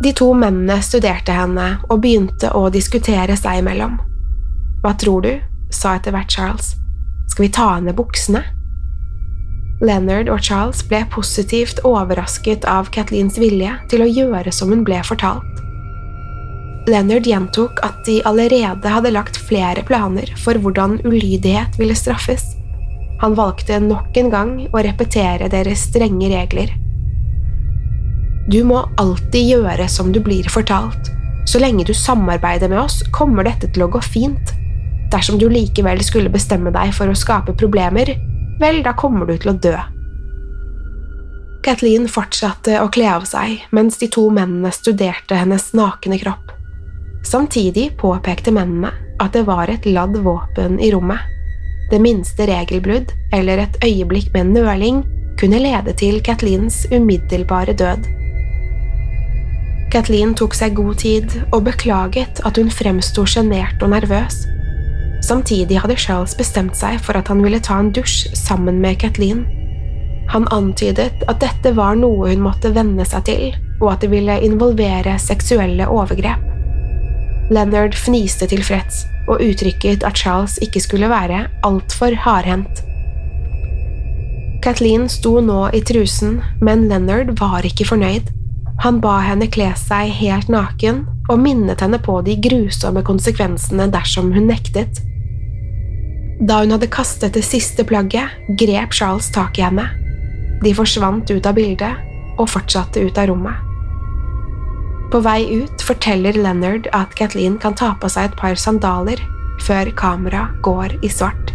De 0.01 0.13
to 0.17 0.31
mennene 0.33 0.79
studerte 0.81 1.33
henne 1.35 1.75
og 1.89 1.99
begynte 2.01 2.53
å 2.57 2.69
diskutere 2.73 3.35
seg 3.37 3.61
imellom. 3.61 3.99
Hva 4.81 4.95
tror 4.97 5.25
du? 5.25 5.33
sa 5.71 5.95
etter 5.95 6.11
hvert 6.11 6.31
Charles. 6.31 6.73
Skal 7.31 7.45
vi 7.47 7.53
ta 7.55 7.69
av 7.77 7.85
ned 7.85 7.95
buksene? 7.95 8.41
Leonard 9.81 10.27
og 10.29 10.43
Charles 10.43 10.81
ble 10.85 10.99
positivt 11.13 11.79
overrasket 11.87 12.67
av 12.69 12.91
Kathleens 12.93 13.39
vilje 13.39 13.71
til 13.89 14.03
å 14.03 14.09
gjøre 14.09 14.51
som 14.53 14.69
hun 14.73 14.83
ble 14.85 14.99
fortalt. 15.07 15.61
Leonard 16.91 17.29
gjentok 17.29 17.79
at 17.85 18.03
de 18.05 18.19
allerede 18.27 18.91
hadde 18.91 19.13
lagt 19.15 19.39
flere 19.47 19.83
planer 19.87 20.27
for 20.43 20.59
hvordan 20.59 20.99
ulydighet 21.05 21.79
ville 21.79 21.95
straffes. 21.95 22.43
Han 23.23 23.37
valgte 23.37 23.79
nok 23.79 24.17
en 24.17 24.31
gang 24.33 24.53
å 24.67 24.83
repetere 24.83 25.49
deres 25.53 25.87
strenge 25.87 26.29
regler. 26.33 26.73
Du 28.51 28.63
må 28.67 28.83
alltid 28.99 29.53
gjøre 29.55 29.87
som 29.87 30.11
du 30.11 30.19
blir 30.19 30.49
fortalt. 30.51 31.13
Så 31.47 31.61
lenge 31.61 31.85
du 31.87 31.93
samarbeider 31.95 32.69
med 32.69 32.81
oss, 32.83 32.99
kommer 33.13 33.47
dette 33.47 33.69
til 33.71 33.85
å 33.85 33.93
gå 33.93 34.01
fint. 34.03 34.57
Dersom 35.11 35.39
du 35.39 35.49
likevel 35.51 36.03
skulle 36.03 36.31
bestemme 36.31 36.71
deg 36.71 36.93
for 36.95 37.11
å 37.11 37.17
skape 37.17 37.55
problemer, 37.59 38.13
vel, 38.61 38.79
da 38.85 38.93
kommer 38.95 39.27
du 39.27 39.35
til 39.35 39.51
å 39.51 39.57
dø. 39.59 39.75
Kathleen 41.61 42.07
fortsatte 42.09 42.79
å 42.81 42.87
kle 42.89 43.09
av 43.11 43.27
seg 43.29 43.67
mens 43.75 43.99
de 44.01 44.07
to 44.09 44.23
mennene 44.33 44.71
studerte 44.73 45.37
hennes 45.37 45.67
nakne 45.77 46.17
kropp. 46.21 46.55
Samtidig 47.27 47.91
påpekte 48.01 48.53
mennene 48.55 48.89
at 49.21 49.35
det 49.35 49.43
var 49.45 49.69
et 49.69 49.85
ladd 49.85 50.17
våpen 50.25 50.79
i 50.81 50.89
rommet. 50.93 51.21
Det 51.91 51.99
minste 52.01 52.47
regelbrudd 52.49 53.11
eller 53.35 53.61
et 53.61 53.77
øyeblikk 53.85 54.31
med 54.33 54.55
nøling 54.55 55.03
kunne 55.37 55.59
lede 55.61 55.93
til 55.99 56.17
Kathleens 56.23 56.85
umiddelbare 56.89 57.75
død. 57.77 58.09
Kathleen 59.91 60.33
tok 60.39 60.55
seg 60.55 60.73
god 60.79 61.01
tid 61.03 61.33
og 61.51 61.65
beklaget 61.67 62.41
at 62.47 62.57
hun 62.57 62.71
fremsto 62.71 63.25
sjenert 63.27 63.83
og 63.83 63.91
nervøs. 63.91 64.45
Samtidig 65.31 65.77
hadde 65.79 65.95
Charles 65.95 66.33
bestemt 66.35 66.75
seg 66.75 66.97
for 66.99 67.15
at 67.15 67.29
han 67.31 67.39
ville 67.39 67.61
ta 67.63 67.77
en 67.79 67.93
dusj 67.95 68.33
sammen 68.35 68.81
med 68.83 68.97
Kathleen. 68.99 69.45
Han 70.33 70.43
antydet 70.51 71.21
at 71.31 71.37
dette 71.39 71.71
var 71.77 71.95
noe 71.95 72.33
hun 72.33 72.41
måtte 72.43 72.73
venne 72.75 73.05
seg 73.07 73.23
til, 73.29 73.45
og 73.79 73.93
at 73.93 74.01
det 74.03 74.09
ville 74.11 74.35
involvere 74.43 75.13
seksuelle 75.23 75.87
overgrep. 75.87 76.43
Leonard 77.47 77.95
fniste 77.95 78.49
tilfreds 78.51 79.05
og 79.31 79.39
uttrykket 79.39 80.03
at 80.07 80.19
Charles 80.19 80.57
ikke 80.65 80.81
skulle 80.83 81.07
være 81.11 81.45
altfor 81.67 82.17
hardhendt. 82.25 82.81
Kathleen 84.61 85.07
sto 85.09 85.37
nå 85.39 85.69
i 85.71 85.79
trusen, 85.87 86.41
men 86.59 86.89
Leonard 86.89 87.31
var 87.39 87.63
ikke 87.67 87.87
fornøyd. 87.87 88.27
Han 88.83 88.99
ba 88.99 89.21
henne 89.23 89.47
kle 89.47 89.69
seg 89.79 90.11
helt 90.19 90.51
naken 90.51 91.05
og 91.29 91.39
minnet 91.39 91.79
henne 91.79 92.01
på 92.03 92.17
de 92.27 92.35
grusomme 92.49 93.05
konsekvensene 93.07 93.87
dersom 93.95 94.33
hun 94.35 94.51
nektet. 94.51 94.99
Da 96.41 96.63
hun 96.63 96.73
hadde 96.73 96.89
kastet 96.89 97.35
det 97.37 97.43
siste 97.45 97.83
plagget, 97.85 98.33
grep 98.57 98.95
Charles 98.97 99.29
tak 99.33 99.59
i 99.59 99.65
henne. 99.67 99.85
De 100.63 100.73
forsvant 100.73 101.29
ut 101.29 101.45
av 101.45 101.53
bildet 101.53 102.39
og 102.41 102.49
fortsatte 102.49 103.03
ut 103.05 103.17
av 103.21 103.29
rommet. 103.29 103.67
På 105.11 105.19
vei 105.21 105.43
ut 105.61 105.83
forteller 105.85 106.37
Leonard 106.39 106.87
at 106.97 107.13
Kathleen 107.19 107.59
kan 107.61 107.75
ta 107.77 107.91
på 107.99 108.09
seg 108.09 108.29
et 108.31 108.37
par 108.39 108.57
sandaler 108.57 109.21
før 109.61 109.91
kameraet 109.93 110.61
går 110.65 110.97
i 111.05 111.11
svart. 111.13 111.53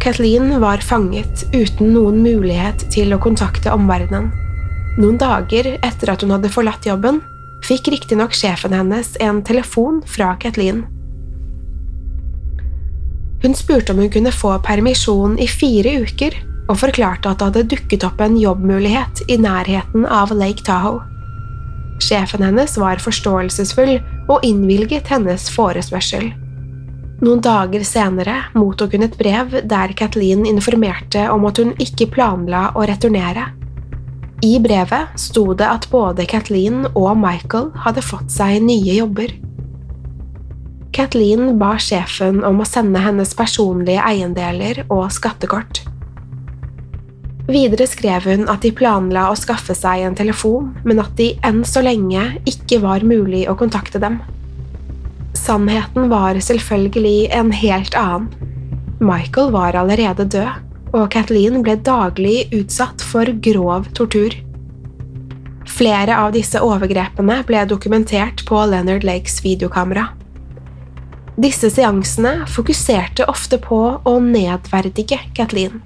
Kathleen 0.00 0.54
var 0.62 0.80
fanget 0.80 1.42
uten 1.52 1.90
noen 1.92 2.22
mulighet 2.24 2.86
til 2.94 3.12
å 3.12 3.20
kontakte 3.20 3.74
omverdenen. 3.74 4.30
Noen 4.96 5.18
dager 5.20 5.74
etter 5.76 6.14
at 6.14 6.22
hun 6.24 6.32
hadde 6.32 6.54
forlatt 6.54 6.86
jobben, 6.88 7.20
fikk 7.68 7.90
riktignok 7.92 8.32
sjefen 8.36 8.72
hennes 8.72 9.14
en 9.20 9.42
telefon 9.44 10.00
fra 10.08 10.34
Kathleen. 10.40 10.86
Hun 13.42 13.54
spurte 13.54 13.92
om 13.92 14.00
hun 14.02 14.10
kunne 14.10 14.32
få 14.34 14.56
permisjon 14.64 15.36
i 15.38 15.46
fire 15.46 16.00
uker 16.02 16.34
og 16.68 16.80
forklarte 16.80 17.30
at 17.30 17.38
det 17.38 17.48
hadde 17.48 17.68
dukket 17.74 18.06
opp 18.08 18.20
en 18.24 18.36
jobbmulighet 18.40 19.22
i 19.30 19.38
nærheten 19.40 20.08
av 20.08 20.32
Lake 20.34 20.64
Tahoe. 20.66 21.04
Sjefen 22.02 22.44
hennes 22.46 22.76
var 22.78 23.00
forståelsesfull 23.02 23.96
og 24.30 24.44
innvilget 24.46 25.08
hennes 25.10 25.48
forespørsel. 25.50 26.30
Noen 27.18 27.40
dager 27.42 27.82
senere 27.82 28.36
mottok 28.54 28.94
hun 28.94 29.08
et 29.08 29.16
brev 29.18 29.56
der 29.66 29.94
Kathleen 29.98 30.44
informerte 30.46 31.24
om 31.32 31.48
at 31.48 31.58
hun 31.58 31.72
ikke 31.82 32.06
planla 32.14 32.68
å 32.78 32.84
returnere. 32.86 33.48
I 34.38 34.58
brevet 34.62 35.18
sto 35.18 35.50
det 35.58 35.66
at 35.66 35.88
både 35.90 36.22
Kathleen 36.30 36.84
og 36.92 37.10
Michael 37.18 37.72
hadde 37.82 38.04
fått 38.06 38.30
seg 38.30 38.60
nye 38.62 39.00
jobber. 39.00 39.32
Kathleen 40.94 41.56
ba 41.58 41.72
sjefen 41.82 42.44
om 42.46 42.60
å 42.62 42.66
sende 42.66 43.02
hennes 43.02 43.34
personlige 43.38 44.04
eiendeler 44.06 44.84
og 44.86 45.08
skattekort. 45.14 45.82
Videre 47.48 47.88
skrev 47.88 48.28
hun 48.28 48.46
at 48.52 48.62
de 48.62 48.70
planla 48.76 49.26
å 49.32 49.36
skaffe 49.38 49.74
seg 49.74 50.04
en 50.06 50.18
telefon, 50.18 50.70
men 50.86 51.00
at 51.02 51.14
de 51.18 51.32
enn 51.48 51.64
så 51.66 51.82
lenge 51.82 52.28
ikke 52.46 52.78
var 52.84 53.06
mulig 53.08 53.46
å 53.50 53.56
kontakte 53.58 53.98
dem. 54.02 54.20
Sannheten 55.34 56.10
var 56.12 56.38
selvfølgelig 56.38 57.32
en 57.34 57.50
helt 57.56 57.98
annen. 57.98 58.30
Michael 59.02 59.50
var 59.54 59.78
allerede 59.78 60.26
død, 60.30 60.67
og 60.92 61.10
Kathleen 61.12 61.62
ble 61.64 61.76
daglig 61.84 62.48
utsatt 62.56 63.02
for 63.04 63.28
grov 63.44 63.88
tortur. 63.96 64.34
Flere 65.68 66.16
av 66.16 66.32
disse 66.34 66.60
overgrepene 66.64 67.42
ble 67.46 67.64
dokumentert 67.68 68.44
på 68.48 68.62
Leonard 68.70 69.04
Lakes 69.06 69.42
videokamera. 69.44 70.08
Disse 71.38 71.70
seansene 71.70 72.48
fokuserte 72.50 73.28
ofte 73.30 73.60
på 73.62 73.80
å 74.02 74.14
nedverdige 74.22 75.20
Kathleen. 75.36 75.78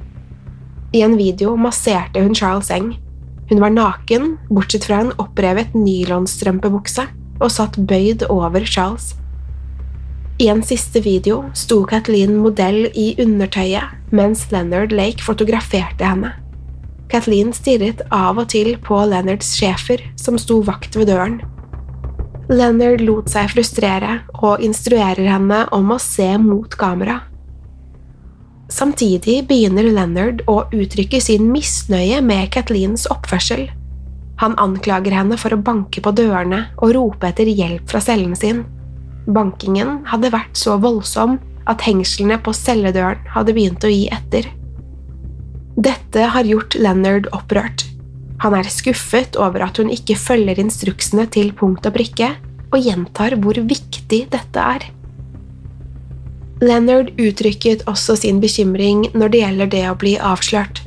I 0.96 1.02
en 1.04 1.16
video 1.18 1.56
masserte 1.60 2.22
hun 2.22 2.36
Charles 2.36 2.70
Eng. 2.72 2.94
Hun 3.50 3.60
var 3.60 3.74
naken, 3.74 4.36
bortsett 4.48 4.86
fra 4.88 5.02
en 5.02 5.12
opprevet 5.20 5.74
nylonstrømpebukse, 5.76 7.04
og 7.42 7.52
satt 7.52 7.76
bøyd 7.76 8.24
over 8.30 8.64
Charles. 8.64 9.12
I 10.42 10.48
en 10.48 10.62
siste 10.62 11.00
video 11.00 11.44
sto 11.54 11.84
Kathleen 11.86 12.32
modell 12.42 12.88
i 12.98 13.12
undertøyet 13.22 14.10
mens 14.10 14.48
Leonard 14.50 14.90
Lake 14.90 15.22
fotograferte 15.22 16.02
henne. 16.02 16.32
Kathleen 17.12 17.52
stirret 17.54 18.02
av 18.10 18.40
og 18.42 18.48
til 18.50 18.72
på 18.82 18.98
Leonards 19.06 19.52
schæfer, 19.54 20.02
som 20.18 20.40
sto 20.42 20.58
vakt 20.66 20.98
ved 20.98 21.12
døren. 21.12 21.38
Leonard 22.50 23.04
lot 23.06 23.30
seg 23.30 23.52
frustrere 23.54 24.18
og 24.40 24.66
instruerer 24.66 25.30
henne 25.30 25.62
om 25.70 25.94
å 25.94 26.00
se 26.02 26.26
mot 26.42 26.74
kamera. 26.74 27.20
Samtidig 28.66 29.44
begynner 29.46 29.92
Leonard 29.94 30.42
å 30.50 30.64
uttrykke 30.74 31.22
sin 31.22 31.52
misnøye 31.54 32.18
med 32.18 32.50
Kathleens 32.50 33.06
oppførsel. 33.14 33.68
Han 34.42 34.58
anklager 34.58 35.14
henne 35.22 35.38
for 35.38 35.54
å 35.54 35.64
banke 35.70 36.02
på 36.02 36.18
dørene 36.18 36.64
og 36.80 36.96
rope 36.98 37.30
etter 37.30 37.46
hjelp 37.46 37.86
fra 37.94 38.02
cellen 38.02 38.34
sin. 38.34 38.64
Bankingen 39.26 40.00
hadde 40.10 40.32
vært 40.32 40.58
så 40.58 40.76
voldsom 40.82 41.38
at 41.70 41.84
hengslene 41.86 42.40
på 42.42 42.54
celledøren 42.56 43.22
hadde 43.34 43.54
begynt 43.54 43.84
å 43.86 43.90
gi 43.92 44.08
etter. 44.10 44.48
Dette 45.78 46.26
har 46.34 46.48
gjort 46.48 46.74
Leonard 46.76 47.28
opprørt. 47.32 47.86
Han 48.42 48.56
er 48.58 48.66
skuffet 48.68 49.38
over 49.38 49.62
at 49.68 49.78
hun 49.78 49.92
ikke 49.92 50.18
følger 50.18 50.58
instruksene 50.60 51.28
til 51.30 51.52
punkt 51.56 51.86
og 51.86 51.94
prikke, 51.94 52.32
og 52.72 52.82
gjentar 52.82 53.36
hvor 53.38 53.56
viktig 53.56 54.24
dette 54.32 54.64
er. 54.74 54.88
Leonard 56.62 57.12
uttrykket 57.20 57.84
også 57.90 58.16
sin 58.18 58.40
bekymring 58.42 59.08
når 59.14 59.32
det 59.32 59.42
gjelder 59.42 59.70
det 59.70 59.84
å 59.90 59.96
bli 59.98 60.16
avslørt. 60.18 60.82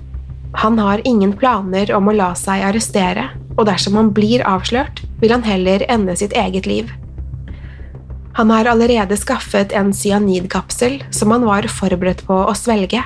Han 0.64 0.80
har 0.80 1.04
ingen 1.08 1.34
planer 1.36 1.92
om 1.96 2.08
å 2.08 2.16
la 2.16 2.30
seg 2.40 2.64
arrestere, 2.64 3.30
og 3.56 3.68
dersom 3.68 3.98
han 4.00 4.12
blir 4.16 4.44
avslørt, 4.48 5.04
vil 5.20 5.34
han 5.36 5.44
heller 5.44 5.84
ende 5.92 6.16
sitt 6.20 6.36
eget 6.36 6.68
liv. 6.68 6.92
Han 8.36 8.50
har 8.52 8.68
allerede 8.68 9.16
skaffet 9.18 9.72
en 9.72 9.94
cyanidkapsel 9.96 10.98
som 11.16 11.32
han 11.32 11.46
var 11.48 11.68
forberedt 11.72 12.26
på 12.28 12.36
å 12.36 12.56
svelge. 12.58 13.00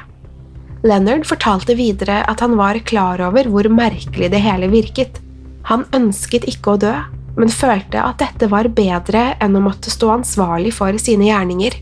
Leonard 0.82 1.28
fortalte 1.30 1.76
videre 1.78 2.24
at 2.32 2.40
han 2.42 2.56
var 2.58 2.80
klar 2.88 3.22
over 3.22 3.46
hvor 3.52 3.68
merkelig 3.70 4.32
det 4.34 4.40
hele 4.42 4.72
virket. 4.72 5.20
Han 5.70 5.84
ønsket 5.94 6.48
ikke 6.50 6.74
å 6.74 6.80
dø, 6.82 6.94
men 7.38 7.52
følte 7.54 8.02
at 8.02 8.18
dette 8.24 8.50
var 8.50 8.72
bedre 8.74 9.36
enn 9.44 9.58
å 9.60 9.62
måtte 9.62 9.94
stå 9.94 10.10
ansvarlig 10.16 10.72
for 10.74 10.98
sine 10.98 11.28
gjerninger. 11.28 11.78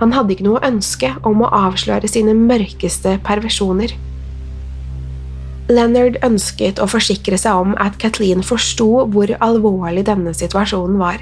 Han 0.00 0.14
hadde 0.16 0.32
ikke 0.32 0.46
noe 0.46 0.62
ønske 0.64 1.10
om 1.28 1.42
å 1.44 1.50
avsløre 1.52 2.08
sine 2.08 2.32
mørkeste 2.38 3.18
perversjoner. 3.26 3.92
Leonard 5.68 6.16
ønsket 6.24 6.80
å 6.80 6.88
forsikre 6.88 7.36
seg 7.38 7.60
om 7.60 7.76
at 7.76 8.00
Kathleen 8.00 8.40
forsto 8.46 9.04
hvor 9.12 9.34
alvorlig 9.44 10.06
denne 10.08 10.32
situasjonen 10.34 10.96
var. 11.02 11.20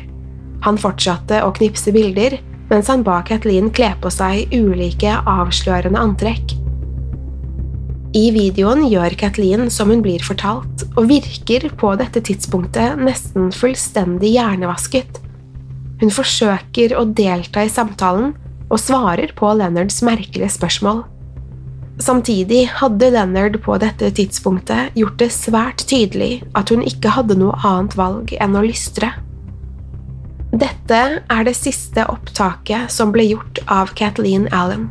Han 0.67 0.79
fortsatte 0.81 1.43
å 1.45 1.53
knipse 1.57 1.93
bilder 1.95 2.39
mens 2.69 2.89
han 2.93 3.05
ba 3.05 3.23
Kathleen 3.25 3.71
kle 3.73 3.95
på 4.03 4.11
seg 4.13 4.53
ulike 4.53 5.15
avslørende 5.25 6.01
antrekk. 6.01 6.57
I 8.17 8.29
videoen 8.33 8.87
gjør 8.89 9.15
Kathleen 9.21 9.69
som 9.73 9.93
hun 9.93 10.01
blir 10.05 10.23
fortalt, 10.25 10.85
og 10.97 11.11
virker 11.11 11.69
på 11.81 11.93
dette 12.01 12.23
tidspunktet 12.25 13.01
nesten 13.01 13.51
fullstendig 13.53 14.33
hjernevasket. 14.35 15.21
Hun 16.01 16.13
forsøker 16.15 16.95
å 16.97 17.05
delta 17.05 17.65
i 17.67 17.73
samtalen, 17.73 18.33
og 18.69 18.81
svarer 18.81 19.33
på 19.37 19.53
Leonards 19.57 20.03
merkelige 20.05 20.51
spørsmål. 20.57 21.05
Samtidig 21.99 22.67
hadde 22.79 23.11
Leonard 23.11 23.57
på 23.65 23.77
dette 23.83 24.11
tidspunktet 24.15 24.97
gjort 24.99 25.17
det 25.19 25.31
svært 25.35 25.83
tydelig 25.91 26.45
at 26.59 26.71
hun 26.71 26.85
ikke 26.87 27.11
hadde 27.17 27.37
noe 27.41 27.57
annet 27.67 27.97
valg 27.99 28.37
enn 28.39 28.57
å 28.57 28.63
lystre. 28.65 29.11
Dette 30.49 30.99
er 31.21 31.45
det 31.45 31.53
siste 31.59 32.07
opptaket 32.09 32.89
som 32.93 33.11
ble 33.13 33.27
gjort 33.29 33.59
av 33.69 33.93
Kathleen 33.99 34.47
Allen. 34.49 34.87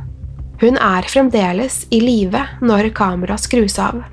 Hun 0.61 0.77
er 0.77 1.07
fremdeles 1.09 1.79
i 1.89 1.97
live 2.01 2.43
når 2.61 2.91
kameraet 2.97 3.41
skrus 3.41 3.79
av. 3.81 4.03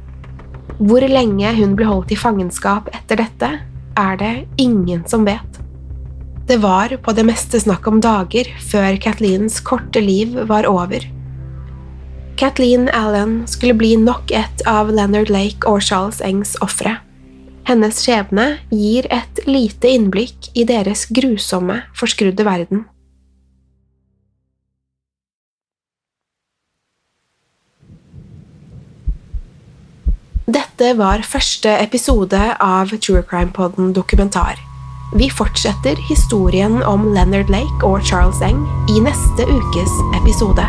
Hvor 0.81 1.05
lenge 1.05 1.53
hun 1.59 1.77
ble 1.77 1.89
holdt 1.89 2.15
i 2.17 2.19
fangenskap 2.19 2.89
etter 2.97 3.21
dette, 3.21 3.51
er 3.95 4.17
det 4.19 4.33
ingen 4.57 5.05
som 5.09 5.29
vet. 5.29 5.61
Det 6.49 6.59
var 6.65 6.97
på 7.05 7.13
det 7.17 7.25
meste 7.29 7.61
snakk 7.61 7.87
om 7.93 8.01
dager 8.05 8.49
før 8.65 8.97
Kathleens 9.01 9.61
korte 9.65 10.01
liv 10.01 10.35
var 10.49 10.69
over. 10.69 11.05
Kathleen 12.41 12.89
Allen 12.93 13.43
skulle 13.49 13.77
bli 13.79 13.95
nok 14.01 14.33
et 14.33 14.65
av 14.69 14.89
Leonard 14.93 15.31
Lake 15.33 15.69
og 15.69 15.85
Charles 15.85 16.25
Engs 16.25 16.57
ofre. 16.65 16.99
Hennes 17.65 17.97
skjebne 17.97 18.59
gir 18.69 19.07
et 19.09 19.41
lite 19.49 19.89
innblikk 19.89 20.51
i 20.53 20.67
deres 20.69 21.07
grusomme, 21.09 21.81
forskrudde 21.97 22.45
verden. 22.45 22.85
Dette 30.45 30.93
var 30.99 31.25
første 31.25 31.73
episode 31.81 32.41
av 32.61 32.93
True 33.01 33.25
Crime 33.25 33.55
Podden 33.57 33.95
dokumentar. 33.97 34.61
Vi 35.17 35.31
fortsetter 35.33 35.97
historien 36.11 36.83
om 36.83 37.09
Leonard 37.15 37.49
Lake 37.49 37.87
og 37.87 38.05
Charles 38.05 38.45
Eng 38.45 38.61
i 38.93 39.01
neste 39.01 39.49
ukes 39.49 40.01
episode. 40.21 40.69